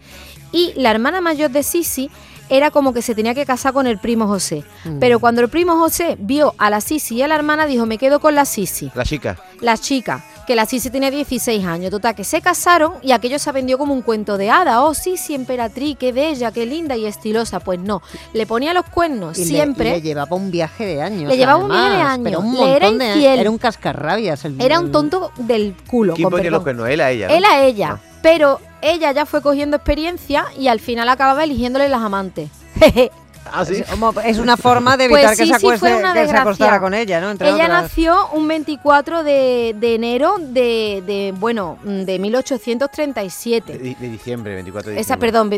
Y 0.52 0.74
la 0.76 0.92
hermana 0.92 1.22
mayor 1.22 1.50
de 1.50 1.64
Sisi 1.64 2.12
era 2.50 2.70
como 2.70 2.92
que 2.92 3.02
se 3.02 3.16
tenía 3.16 3.34
que 3.34 3.46
casar 3.46 3.72
con 3.72 3.88
el 3.88 4.00
primo 4.00 4.28
José. 4.28 4.66
Pero 5.00 5.22
cuando 5.22 5.40
el 5.40 5.48
primo 5.48 5.78
José 5.78 6.18
vio 6.20 6.56
a 6.58 6.70
la 6.70 6.82
Sisi 6.82 7.16
y 7.16 7.22
a 7.22 7.30
la 7.30 7.36
hermana, 7.36 7.68
dijo, 7.68 7.86
me 7.86 7.98
quedo 7.98 8.20
con 8.20 8.36
la 8.36 8.44
Sisi, 8.44 8.92
La 8.96 9.06
chica. 9.06 9.38
la 9.62 9.78
chica. 9.78 10.26
Que 10.48 10.56
la 10.56 10.66
Sisi 10.66 10.90
tenía 10.90 11.12
16 11.12 11.66
años. 11.66 11.92
Total, 11.92 12.16
que 12.16 12.24
se 12.24 12.42
casaron 12.42 12.94
y 13.02 13.12
aquello 13.12 13.38
se 13.38 13.52
vendió 13.52 13.78
como 13.78 13.94
un 13.94 14.02
cuento 14.02 14.38
de 14.38 14.50
hada. 14.50 14.82
Oh, 14.84 14.94
Sisi, 14.94 15.36
emperatriz, 15.36 15.98
qué 16.00 16.14
bella, 16.14 16.52
qué 16.54 16.66
linda 16.66 16.96
y 16.96 17.06
estilosa. 17.06 17.60
Pues 17.60 17.80
no, 17.82 18.02
le 18.34 18.46
ponía 18.48 18.74
los 18.74 18.86
cuernos 18.86 19.38
Y 19.38 19.42
le- 19.42 19.48
siempre. 19.48 19.90
y 19.90 19.92
le 19.94 20.02
llevaba 20.02 20.36
un 20.38 20.50
viaje 20.50 20.86
de 20.86 21.02
años. 21.02 21.30
Le 21.30 21.36
llevaba 21.38 21.60
un 21.60 21.68
viaje 21.70 21.96
de 21.98 22.02
años, 22.02 22.24
Pero 22.24 22.40
un 22.40 22.54
le 22.56 22.62
era 22.76 22.86
montón 22.88 22.98
de 23.00 23.08
infiel. 23.08 23.40
Era 23.40 23.52
un 23.52 23.58
cascarrabias. 23.58 24.46
el- 24.46 24.62
Era 24.62 24.80
un 24.80 24.92
tonto 24.92 25.32
del 25.38 25.76
culo. 25.86 26.14
¿Quién 26.16 26.30
ponía 26.30 26.50
los 26.50 26.64
cuernos? 26.64 26.88
Él 26.88 27.02
a 27.02 27.12
ella. 27.12 27.28
¿no? 27.28 27.34
Él 27.36 27.44
a 27.44 27.64
ella. 27.66 28.00
Pero 28.22 28.60
ella 28.82 29.12
ya 29.12 29.26
fue 29.26 29.42
cogiendo 29.42 29.76
experiencia 29.76 30.46
y 30.58 30.70
al 30.70 30.80
final 30.80 31.10
acababa 31.10 31.44
eligiéndole 31.44 31.90
las 31.90 32.02
amantes. 32.02 32.50
Ah, 33.54 33.66
sí. 33.66 33.84
Es 34.26 34.38
una 34.40 34.58
forma 34.58 34.98
de 34.98 35.10
Pues 35.10 35.24
evitar 35.24 35.38
que, 35.38 35.46
se, 35.48 35.54
acueste- 35.66 36.14
que 36.14 36.28
se 36.28 36.36
acostara 36.38 36.80
con 36.80 36.94
ella, 36.94 37.22
¿no? 37.22 37.32
Entre 37.32 37.48
ella 37.50 37.66
otras. 37.66 37.84
nació 37.84 38.30
un 38.34 38.48
24 38.48 39.24
de, 39.24 39.76
de 39.80 39.96
enero 39.96 40.36
de, 40.40 41.04
de, 41.06 41.34
bueno, 41.38 41.78
de 41.84 42.20
1837. 42.20 43.78
De, 43.78 43.96
de 43.96 44.10
diciembre, 44.10 44.54
24 44.56 44.92
de 44.92 44.98
diciembre. 44.98 45.02
Esa, 45.02 45.18
perdón, 45.18 45.50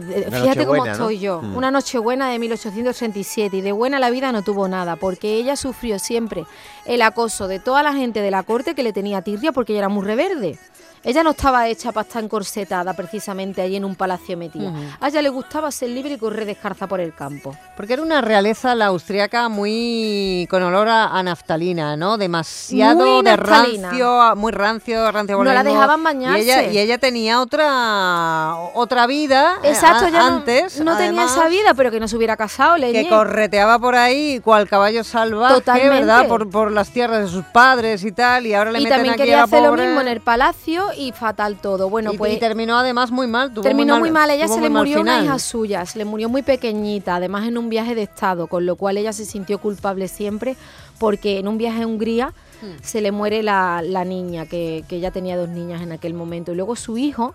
fíjate 0.41 0.65
cómo 0.65 0.85
estoy 0.85 1.19
yo. 1.19 1.41
Mm. 1.41 1.57
Una 1.57 1.71
Nochebuena 1.71 2.29
de 2.29 2.39
1837 2.39 3.57
y 3.57 3.61
de 3.61 3.71
buena 3.71 3.99
la 3.99 4.09
vida 4.09 4.31
no 4.31 4.41
tuvo 4.41 4.67
nada, 4.67 4.95
porque 4.95 5.33
ella 5.35 5.55
sufrió 5.55 5.99
siempre 5.99 6.45
el 6.85 7.01
acoso 7.01 7.47
de 7.47 7.59
toda 7.59 7.83
la 7.83 7.93
gente 7.93 8.21
de 8.21 8.31
la 8.31 8.43
corte 8.43 8.75
que 8.75 8.83
le 8.83 8.93
tenía 8.93 9.21
tirria 9.21 9.51
porque 9.51 9.73
ella 9.73 9.79
era 9.81 9.89
muy 9.89 10.05
reverde. 10.05 10.57
Ella 11.03 11.23
no 11.23 11.31
estaba 11.31 11.67
hecha 11.67 11.91
para 11.91 12.07
estar 12.07 12.23
encorsetada 12.23 12.93
precisamente 12.93 13.61
allí 13.61 13.75
en 13.77 13.85
un 13.85 13.95
palacio 13.95 14.37
metida. 14.37 14.73
A 14.99 15.07
ella 15.07 15.21
le 15.21 15.29
gustaba 15.29 15.71
ser 15.71 15.89
libre 15.89 16.13
y 16.13 16.17
correr 16.17 16.45
descalza 16.45 16.87
por 16.87 16.99
el 16.99 17.13
campo. 17.13 17.55
Porque 17.77 17.93
era 17.93 18.01
una 18.01 18.21
realeza 18.21 18.75
la 18.75 18.87
austriaca 18.87 19.49
muy 19.49 20.47
con 20.49 20.61
olor 20.63 20.87
a, 20.89 21.21
naftalina, 21.23 21.95
¿no? 21.95 22.17
Demasiado 22.17 23.05
Muy 23.05 23.23
de 23.23 23.31
naftalina. 23.37 23.89
rancio, 23.89 24.35
muy 24.35 24.51
rancio, 24.51 25.11
rancio 25.11 25.37
No 25.37 25.43
la 25.53 25.63
dejaban 25.63 26.01
Y 26.01 26.03
bañarse. 26.03 26.41
ella, 26.41 26.63
y 26.63 26.77
ella 26.79 26.97
tenía 26.97 27.41
otra 27.41 28.55
otra 28.73 29.07
vida 29.07 29.57
eh, 29.63 29.69
Exacto, 29.69 30.05
a- 30.05 30.09
ya 30.09 30.27
antes. 30.27 30.79
no, 30.79 30.91
tenía 30.97 31.09
además, 31.09 31.31
esa 31.31 31.47
vida, 31.47 31.73
pero 31.73 31.91
que 31.91 31.99
no 31.99 32.07
se 32.07 32.15
hubiera 32.17 32.35
casado, 32.37 32.75
Que 32.75 33.07
correteaba 33.09 33.79
por 33.79 33.95
ahí 33.95 34.39
cual 34.41 34.67
caballo 34.67 35.03
salvaje, 35.03 35.55
Totalmente. 35.55 35.89
¿verdad? 35.99 36.27
Por, 36.27 36.49
por 36.49 36.71
las 36.71 36.89
tierras 36.89 37.21
de 37.21 37.27
sus 37.27 37.45
padres 37.45 38.03
y 38.03 38.11
tal. 38.11 38.45
Y 38.45 38.53
ahora 38.53 38.71
le 38.71 38.79
y 38.79 38.83
meten 38.83 38.97
también 38.97 39.13
aquí 39.13 39.21
quería 39.23 39.41
a 39.41 39.43
hacer 39.45 39.61
lo 39.63 39.73
mismo 39.73 40.01
en 40.01 40.07
el 40.07 40.21
palacio 40.21 40.85
y 40.95 41.11
fatal 41.11 41.59
todo. 41.61 41.89
Bueno, 41.89 42.13
y, 42.13 42.17
pues 42.17 42.33
y 42.33 42.37
terminó 42.39 42.77
además 42.77 43.11
muy 43.11 43.27
mal. 43.27 43.53
tuvo 43.53 43.63
terminó 43.63 43.99
muy 43.99 44.11
mal. 44.11 44.29
Ella 44.29 44.47
se 44.47 44.61
le 44.61 44.69
murió 44.69 45.01
una 45.01 45.23
hija 45.23 45.39
suya, 45.39 45.85
se 45.85 45.97
le 45.97 46.05
murió 46.05 46.29
muy 46.29 46.41
pequeñita, 46.41 47.15
además 47.15 47.47
en 47.47 47.57
un 47.57 47.69
viaje 47.69 47.95
de 47.95 48.03
estado, 48.03 48.47
con 48.47 48.65
lo 48.65 48.75
cual 48.75 48.97
ella 48.97 49.13
se 49.13 49.25
sintió 49.25 49.59
culpable 49.59 50.07
siempre, 50.07 50.55
porque 50.97 51.39
en 51.39 51.47
un 51.47 51.57
viaje 51.57 51.83
a 51.83 51.87
Hungría 51.87 52.33
Hmm. 52.61 52.75
se 52.81 52.99
le 52.99 53.11
muere 53.11 53.41
la, 53.41 53.81
la 53.81 54.03
niña, 54.03 54.45
que, 54.45 54.83
que 54.89 54.97
ella 54.97 55.11
tenía 55.11 55.37
dos 55.37 55.49
niñas 55.49 55.81
en 55.81 55.91
aquel 55.91 56.13
momento. 56.13 56.51
Y 56.51 56.55
luego 56.55 56.75
su 56.75 56.97
hijo, 56.97 57.33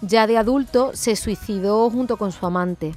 ya 0.00 0.26
de 0.26 0.36
adulto, 0.36 0.90
se 0.94 1.16
suicidó 1.16 1.88
junto 1.90 2.16
con 2.16 2.32
su 2.32 2.44
amante 2.44 2.94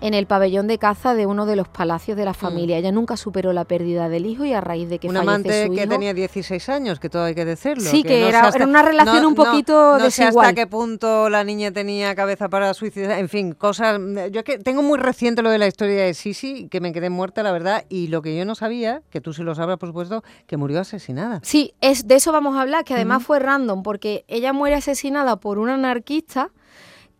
en 0.00 0.12
el 0.14 0.26
pabellón 0.26 0.66
de 0.66 0.78
caza 0.78 1.14
de 1.14 1.24
uno 1.26 1.46
de 1.46 1.56
los 1.56 1.68
palacios 1.68 2.16
de 2.18 2.24
la 2.26 2.34
familia. 2.34 2.76
Ella 2.76 2.92
nunca 2.92 3.16
superó 3.16 3.52
la 3.54 3.64
pérdida 3.64 4.08
del 4.10 4.26
hijo 4.26 4.44
y 4.44 4.52
a 4.52 4.60
raíz 4.60 4.88
de 4.90 4.98
que 4.98 5.08
Un 5.08 5.16
amante 5.16 5.64
su 5.66 5.72
que 5.74 5.82
hijo, 5.84 5.88
tenía 5.88 6.12
16 6.12 6.68
años, 6.68 7.00
que 7.00 7.08
todo 7.08 7.24
hay 7.24 7.34
que 7.34 7.44
decirlo. 7.46 7.88
Sí, 7.90 8.02
que 8.02 8.20
no 8.20 8.26
era- 8.28 8.40
sé 8.42 8.46
hasta- 8.48 8.58
era 8.58 8.66
una 8.66 8.82
relación 8.82 9.24
un 9.24 9.34
poquito 9.34 9.92
no 9.98 10.10
sé 10.10 10.24
desigual. 10.24 10.46
hasta 10.48 10.54
qué 10.54 10.66
punto 10.66 11.30
la 11.30 11.44
niña 11.44 11.70
tenía 11.70 12.14
cabeza 12.14 12.48
para 12.50 12.74
suicidar. 12.74 13.18
En 13.18 13.28
fin, 13.30 13.52
cosas. 13.52 13.98
Yo 14.30 14.40
es 14.40 14.44
que 14.44 14.58
tengo 14.58 14.82
muy 14.82 14.98
reciente 14.98 15.40
lo 15.42 15.48
de 15.50 15.58
la 15.58 15.66
historia 15.66 16.04
de 16.04 16.12
Sisi, 16.14 16.68
que 16.68 16.80
me 16.80 16.92
quedé 16.92 17.08
muerta, 17.08 17.42
la 17.42 17.52
verdad. 17.52 17.84
Y 17.88 18.08
lo 18.08 18.20
que 18.20 18.36
yo 18.36 18.44
no 18.44 18.54
sabía, 18.54 19.02
que 19.10 19.20
tú 19.22 19.32
sí 19.32 19.42
lo 19.42 19.54
sabrás, 19.54 19.78
por 19.78 19.88
supuesto, 19.88 20.22
que 20.46 20.56
murió 20.58 20.80
asesinada. 20.80 21.40
Sí, 21.42 21.72
es, 21.80 22.06
de 22.06 22.16
eso 22.16 22.32
vamos 22.32 22.56
a 22.56 22.60
hablar, 22.60 22.84
que 22.84 22.92
además 22.94 23.22
fue 23.22 23.38
random, 23.38 23.82
porque 23.82 24.24
ella 24.28 24.52
muere 24.52 24.76
asesinada 24.76 25.36
por 25.36 25.58
un 25.58 25.70
anarquista 25.70 26.50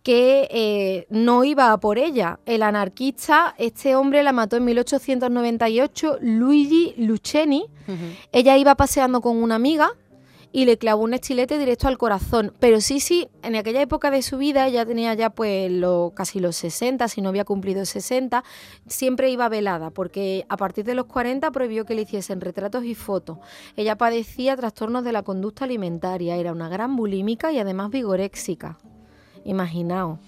que 0.07 0.47
eh, 0.53 1.07
no 1.11 1.43
iba 1.43 1.73
a 1.73 1.81
por 1.81 1.99
ella. 1.99 2.39
El 2.47 2.63
anarquista, 2.63 3.57
este 3.59 3.97
hombre 3.97 4.23
la 4.23 4.31
mató 4.31 4.57
en 4.57 4.65
1898, 4.65 6.19
Luigi 6.21 6.95
Lucchini. 6.97 7.67
Ella 8.31 8.57
iba 8.57 8.77
paseando 8.77 9.21
con 9.21 9.37
una 9.37 9.57
amiga 9.57 9.91
y 10.53 10.65
le 10.65 10.79
clavó 10.79 11.03
un 11.03 11.15
estilete 11.15 11.59
directo 11.59 11.89
al 11.89 11.99
corazón. 11.99 12.53
Pero 12.61 12.81
sí, 12.81 13.01
sí, 13.01 13.27
en 13.43 13.57
aquella 13.57 13.83
época 13.83 14.13
de 14.13 14.23
su 14.23 14.39
vida, 14.39 14.69
ella 14.69 14.87
tenía 14.87 15.13
ya 15.15 15.31
pues 15.31 15.73
lo, 15.73 16.13
casi 16.15 16.39
los 16.39 16.55
60, 16.55 17.09
si 17.09 17.21
no 17.21 17.31
había 17.31 17.45
cumplido 17.45 17.85
60, 17.85 18.45
siempre 18.87 19.29
iba 19.31 19.49
velada, 19.49 19.91
porque 19.91 20.47
a 20.49 20.57
partir 20.57 20.85
de 20.85 20.95
los 20.95 21.07
40 21.07 21.51
prohibió 21.51 21.85
que 21.85 21.97
le 21.97 22.03
hiciesen 22.03 22.41
retratos 22.41 22.85
y 22.85 22.95
fotos. 22.95 23.39
Ella 23.75 23.99
padecía 23.99 24.57
trastornos 24.57 25.03
de 25.03 25.11
la 25.11 25.25
conducta 25.25 25.65
alimentaria, 25.65 26.37
era 26.37 26.53
una 26.53 26.69
gran 26.69 26.95
bulímica 26.95 27.51
y 27.51 27.59
además 27.59 27.91
vigoréxica. 27.91 28.79
Imaginaos. 29.47 30.19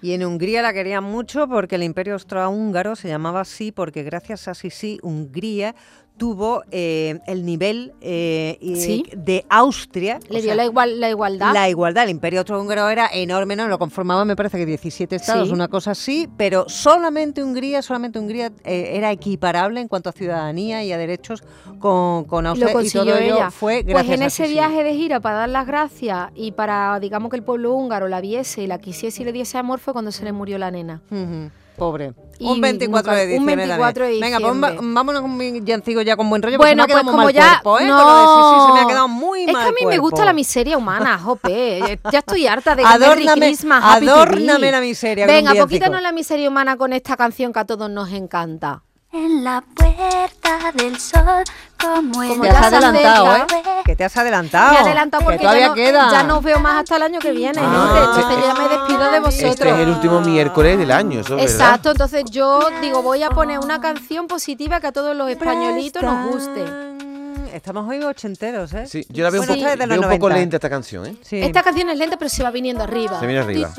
Y 0.00 0.12
en 0.12 0.24
Hungría 0.24 0.62
la 0.62 0.72
querían 0.72 1.02
mucho 1.02 1.48
porque 1.48 1.74
el 1.74 1.82
imperio 1.82 2.14
austrohúngaro 2.14 2.94
se 2.94 3.08
llamaba 3.08 3.40
así 3.40 3.72
porque 3.72 4.04
gracias 4.04 4.46
a 4.46 4.54
Sisi 4.54 4.98
Hungría 5.02 5.74
tuvo 6.18 6.62
eh, 6.70 7.20
el 7.26 7.46
nivel 7.46 7.94
eh, 8.02 8.58
y- 8.60 8.76
Sí. 8.76 9.04
de 9.16 9.46
Austria. 9.48 10.18
Le 10.28 10.40
dio 10.42 10.48
sea, 10.48 10.54
la, 10.56 10.64
igual, 10.66 11.00
la 11.00 11.08
igualdad. 11.08 11.54
La 11.54 11.68
igualdad, 11.68 12.04
el 12.04 12.10
imperio 12.10 12.40
austrohúngaro 12.40 12.88
era 12.90 13.08
enorme, 13.12 13.56
¿no? 13.56 13.66
Lo 13.68 13.78
conformaban, 13.78 14.26
me 14.28 14.36
parece 14.36 14.58
que 14.58 14.66
17 14.66 15.16
estados, 15.16 15.48
Sí. 15.48 15.54
una 15.54 15.68
cosa 15.68 15.92
así, 15.92 16.28
pero 16.36 16.68
solamente 16.68 17.42
Hungría, 17.42 17.80
solamente 17.80 18.18
Hungría 18.18 18.52
eh, 18.64 18.90
era 18.94 19.10
equiparable 19.12 19.80
en 19.80 19.88
cuanto 19.88 20.10
a 20.10 20.12
ciudadanía 20.12 20.84
y 20.84 20.92
a 20.92 20.98
derechos 20.98 21.42
con, 21.78 22.24
con 22.24 22.44
lo 22.44 22.50
Austria. 22.50 22.70
y 22.70 22.72
consiguió 22.74 23.04
todo 23.14 23.16
ello 23.22 23.36
ella. 23.36 23.50
fue 23.50 23.82
pues 23.84 23.86
gracias 23.86 24.16
en 24.16 24.22
a 24.22 24.26
ese 24.26 24.48
viaje 24.48 24.82
de 24.84 24.94
gira 24.94 25.20
para 25.20 25.36
dar 25.36 25.48
las 25.48 25.66
gracias 25.66 26.30
y 26.34 26.52
para, 26.52 26.98
digamos, 27.00 27.30
que 27.30 27.36
el 27.36 27.42
pueblo 27.44 27.72
húngaro 27.74 28.08
la 28.08 28.20
viese 28.20 28.62
y 28.62 28.66
la 28.66 28.78
quisiese 28.78 29.22
y 29.22 29.24
le 29.24 29.32
diese 29.32 29.56
amor 29.58 29.78
fue 29.78 29.92
cuando 29.92 30.10
se 30.10 30.24
le 30.24 30.32
murió 30.32 30.58
la 30.58 30.70
nena. 30.72 31.00
Ujú, 31.10 31.50
Pobre. 31.78 32.12
Y 32.40 32.46
un 32.46 32.60
24 32.60 33.12
de 33.14 33.18
nunca- 33.18 33.24
un 33.24 33.46
diciembre. 33.46 33.56
24 33.66 34.04
de 34.04 34.10
también. 34.10 34.20
Venga, 34.20 34.38
pues 34.40 34.54
diciembre. 34.62 34.92
vámonos 34.94 35.22
con 35.22 35.36
mi 35.36 35.60
llancigo 35.62 36.02
ya 36.02 36.16
con 36.16 36.28
buen 36.30 36.42
rollo. 36.42 36.58
Bueno, 36.58 36.82
porque 36.84 36.92
se 36.92 36.94
me 36.96 37.00
ha 37.00 37.02
pues 37.04 37.12
como 37.12 37.22
muy 37.24 37.32
ya. 37.32 37.40
mal 37.40 37.62
cuerpo, 37.62 37.78
¿eh? 37.80 37.86
no, 37.86 37.96
Con 37.96 38.06
lo 38.06 38.20
de 38.20 38.26
Sisi 38.26 38.66
se 38.66 38.72
me 38.74 38.80
ha 38.80 38.86
quedado 38.86 39.08
muy 39.08 39.44
es 39.44 39.52
mal 39.52 39.62
que 39.62 39.68
a 39.68 39.72
mí 39.72 39.86
me 39.86 39.98
gusta 39.98 40.16
cuerpo. 40.16 40.26
la 40.26 40.32
miseria 40.32 40.76
humana, 40.78 41.18
jope. 41.24 41.98
Ya 42.12 42.18
estoy 42.20 42.46
harta 42.46 42.74
de 42.76 42.84
Adórname, 42.84 43.46
Christmas, 43.46 43.82
adórname 43.84 44.70
la 44.70 44.80
miseria. 44.80 45.24
un 45.24 45.28
Venga, 45.28 45.50
pues 45.50 45.54
villancico. 45.54 45.68
quítanos 45.84 46.02
la 46.02 46.12
miseria 46.12 46.48
humana 46.48 46.76
con 46.76 46.92
esta 46.92 47.16
canción 47.16 47.52
que 47.52 47.58
a 47.60 47.64
todos 47.64 47.90
nos 47.90 48.12
encanta. 48.12 48.82
En 49.10 49.42
la 49.42 49.62
puerta 49.74 50.70
del 50.74 50.98
sol, 51.00 51.42
como 51.80 52.22
el 52.22 52.40
Te 52.42 52.50
has 52.50 52.66
adelantado, 52.72 53.36
¿eh? 53.36 53.46
Que 53.86 53.96
te 53.96 54.04
has 54.04 54.14
adelantado. 54.18 54.72
Me 54.72 54.76
he 54.76 54.80
adelantado 54.80 55.20
Que 55.20 55.24
porque 55.24 55.38
todavía 55.38 55.62
ya 55.62 55.68
no, 55.68 55.74
queda. 55.74 56.10
ya 56.10 56.22
no 56.24 56.36
os 56.38 56.44
veo 56.44 56.58
más 56.60 56.74
hasta 56.82 56.96
el 56.96 57.02
año 57.02 57.18
que 57.18 57.32
viene, 57.32 57.58
Ah. 57.62 57.86
gente. 57.86 58.04
Entonces 58.04 58.36
yo 58.42 58.46
ya 58.46 58.54
me 58.62 58.68
despido 58.68 59.10
de 59.10 59.20
vosotros. 59.20 59.50
Este 59.50 59.70
es 59.70 59.76
el 59.78 59.88
último 59.88 60.20
miércoles 60.20 60.78
del 60.78 60.92
año, 60.92 61.20
eso 61.20 61.36
es 61.38 61.42
verdad. 61.44 61.50
Exacto, 61.68 61.90
entonces 61.92 62.24
yo 62.30 62.60
digo, 62.82 63.00
voy 63.02 63.22
a 63.22 63.30
poner 63.30 63.60
una 63.60 63.80
canción 63.80 64.26
positiva 64.26 64.78
que 64.80 64.88
a 64.88 64.92
todos 64.92 65.16
los 65.16 65.30
españolitos 65.30 66.02
nos 66.02 66.26
guste. 66.30 66.64
Estamos 67.58 67.88
hoy 67.90 68.00
ochenteros, 68.04 68.72
¿eh? 68.72 68.86
Sí, 68.86 69.04
yo 69.08 69.24
la 69.24 69.30
veo, 69.30 69.42
Bueno, 69.42 69.54
un, 69.54 69.58
poco, 69.58 69.88
veo 69.88 70.00
un 70.00 70.08
poco 70.10 70.28
90. 70.28 70.36
lenta 70.36 70.56
esta 70.58 70.70
canción, 70.70 71.06
¿eh? 71.06 71.16
Sí. 71.22 71.40
Esta 71.40 71.64
canción 71.64 71.90
es 71.90 71.98
lenta, 71.98 72.16
pero 72.16 72.28
se 72.28 72.44
va 72.44 72.52
viniendo 72.52 72.84
arriba. 72.84 73.18
Se 73.18 73.26
viene 73.26 73.40
arriba. 73.40 73.74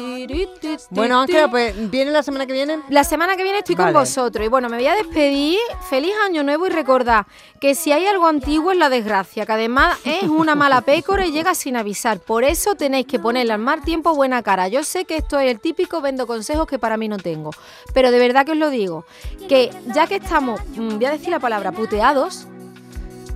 Bueno, 0.89 1.21
Ángela, 1.21 1.49
pues 1.49 1.89
¿viene 1.89 2.11
la 2.11 2.21
semana 2.21 2.45
que 2.45 2.51
viene? 2.51 2.79
La 2.89 3.05
semana 3.05 3.37
que 3.37 3.43
viene 3.43 3.59
estoy 3.59 3.75
Vale. 3.75 3.93
con 3.93 4.01
vosotros 4.01 4.45
y 4.45 4.49
bueno, 4.49 4.67
me 4.67 4.75
voy 4.75 4.87
a 4.87 4.95
despedir. 4.95 5.57
Feliz 5.89 6.11
año 6.25 6.43
nuevo 6.43 6.67
y 6.67 6.71
recordad 6.71 7.25
que 7.61 7.73
si 7.73 7.93
hay 7.93 8.05
algo 8.05 8.27
antiguo 8.27 8.73
es 8.73 8.77
la 8.77 8.89
desgracia, 8.89 9.45
que 9.45 9.51
además 9.53 9.97
es 10.03 10.23
una 10.23 10.55
mala 10.55 10.81
pécora 10.85 11.25
y 11.25 11.31
llega 11.31 11.55
sin 11.55 11.77
avisar. 11.77 12.19
Por 12.19 12.43
eso 12.43 12.75
tenéis 12.75 13.07
que 13.07 13.17
ponerle 13.17 13.53
al 13.53 13.59
mal 13.59 13.81
tiempo 13.81 14.13
buena 14.13 14.43
cara. 14.43 14.67
Yo 14.67 14.83
sé 14.83 15.05
que 15.05 15.15
esto 15.15 15.39
es 15.39 15.49
el 15.49 15.61
típico 15.61 16.01
vendo 16.01 16.27
consejos 16.27 16.67
que 16.67 16.79
para 16.79 16.97
mí 16.97 17.07
no 17.07 17.15
tengo, 17.15 17.51
pero 17.93 18.11
de 18.11 18.19
verdad 18.19 18.45
que 18.45 18.51
os 18.51 18.57
lo 18.57 18.69
digo, 18.69 19.05
que 19.47 19.71
ya 19.95 20.05
que 20.05 20.17
estamos, 20.17 20.59
mm, 20.75 20.97
voy 20.97 21.05
a 21.05 21.11
decir 21.11 21.29
la 21.29 21.39
palabra, 21.39 21.71
puteados, 21.71 22.45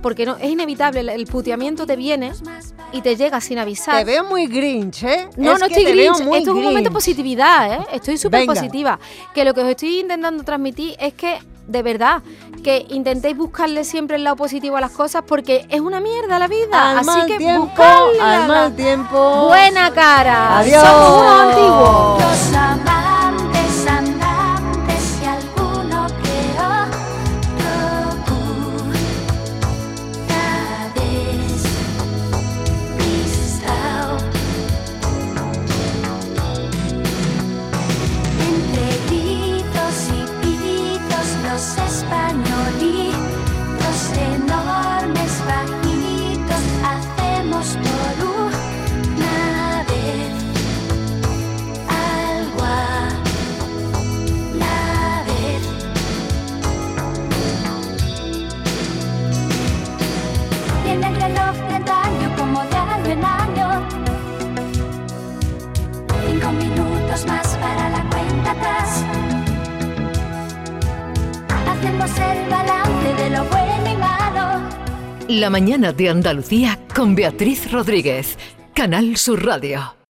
porque 0.04 0.26
no 0.26 0.36
es 0.36 0.50
inevitable, 0.50 1.00
el, 1.00 1.08
el 1.08 1.26
puteamiento 1.26 1.86
te 1.86 1.96
viene 1.96 2.30
y 2.92 3.00
te 3.00 3.16
llega 3.16 3.40
sin 3.40 3.58
avisar. 3.58 3.96
Te 3.96 4.04
veo 4.04 4.22
muy 4.24 4.46
grinch, 4.46 5.02
¿eh? 5.02 5.30
No, 5.38 5.54
Es 5.54 5.60
no 5.60 5.64
estoy 5.66 5.82
grinch. 5.84 6.20
Esto 6.20 6.34
es 6.36 6.48
un 6.48 6.62
momento 6.62 6.90
de 6.90 6.92
positividad, 6.92 7.72
¿eh? 7.72 7.86
Estoy 7.90 8.18
súper 8.18 8.44
positiva. 8.44 8.98
Que 9.34 9.46
lo 9.46 9.54
que 9.54 9.62
os 9.62 9.68
estoy 9.70 10.00
intentando 10.00 10.44
transmitir 10.44 10.94
es 11.00 11.14
que, 11.14 11.38
de 11.66 11.82
verdad, 11.82 12.22
que 12.62 12.84
intentéis 12.90 13.34
buscarle 13.34 13.82
siempre 13.84 14.16
el 14.16 14.24
lado 14.24 14.36
positivo 14.36 14.76
a 14.76 14.82
las 14.82 14.90
cosas 14.90 15.22
porque 15.26 15.64
es 15.70 15.80
una 15.80 16.00
mierda 16.00 16.38
la 16.38 16.48
vida. 16.48 16.90
Al 16.90 16.98
Así 16.98 17.20
que 17.26 17.38
tiempo, 17.38 17.62
buscarle 17.64 18.20
al 18.20 18.40
la- 18.42 18.46
mal 18.46 18.76
tiempo. 18.76 19.46
Buena 19.46 19.90
cara. 19.90 20.58
Adiós. 20.58 20.82
Somos 20.82 21.40
antiguos. 21.40 23.13
La 75.44 75.50
mañana 75.50 75.92
de 75.92 76.08
Andalucía 76.08 76.80
con 76.94 77.14
Beatriz 77.14 77.70
Rodríguez. 77.70 78.38
Canal 78.72 79.18
Sur 79.18 79.44
Radio. 79.44 79.94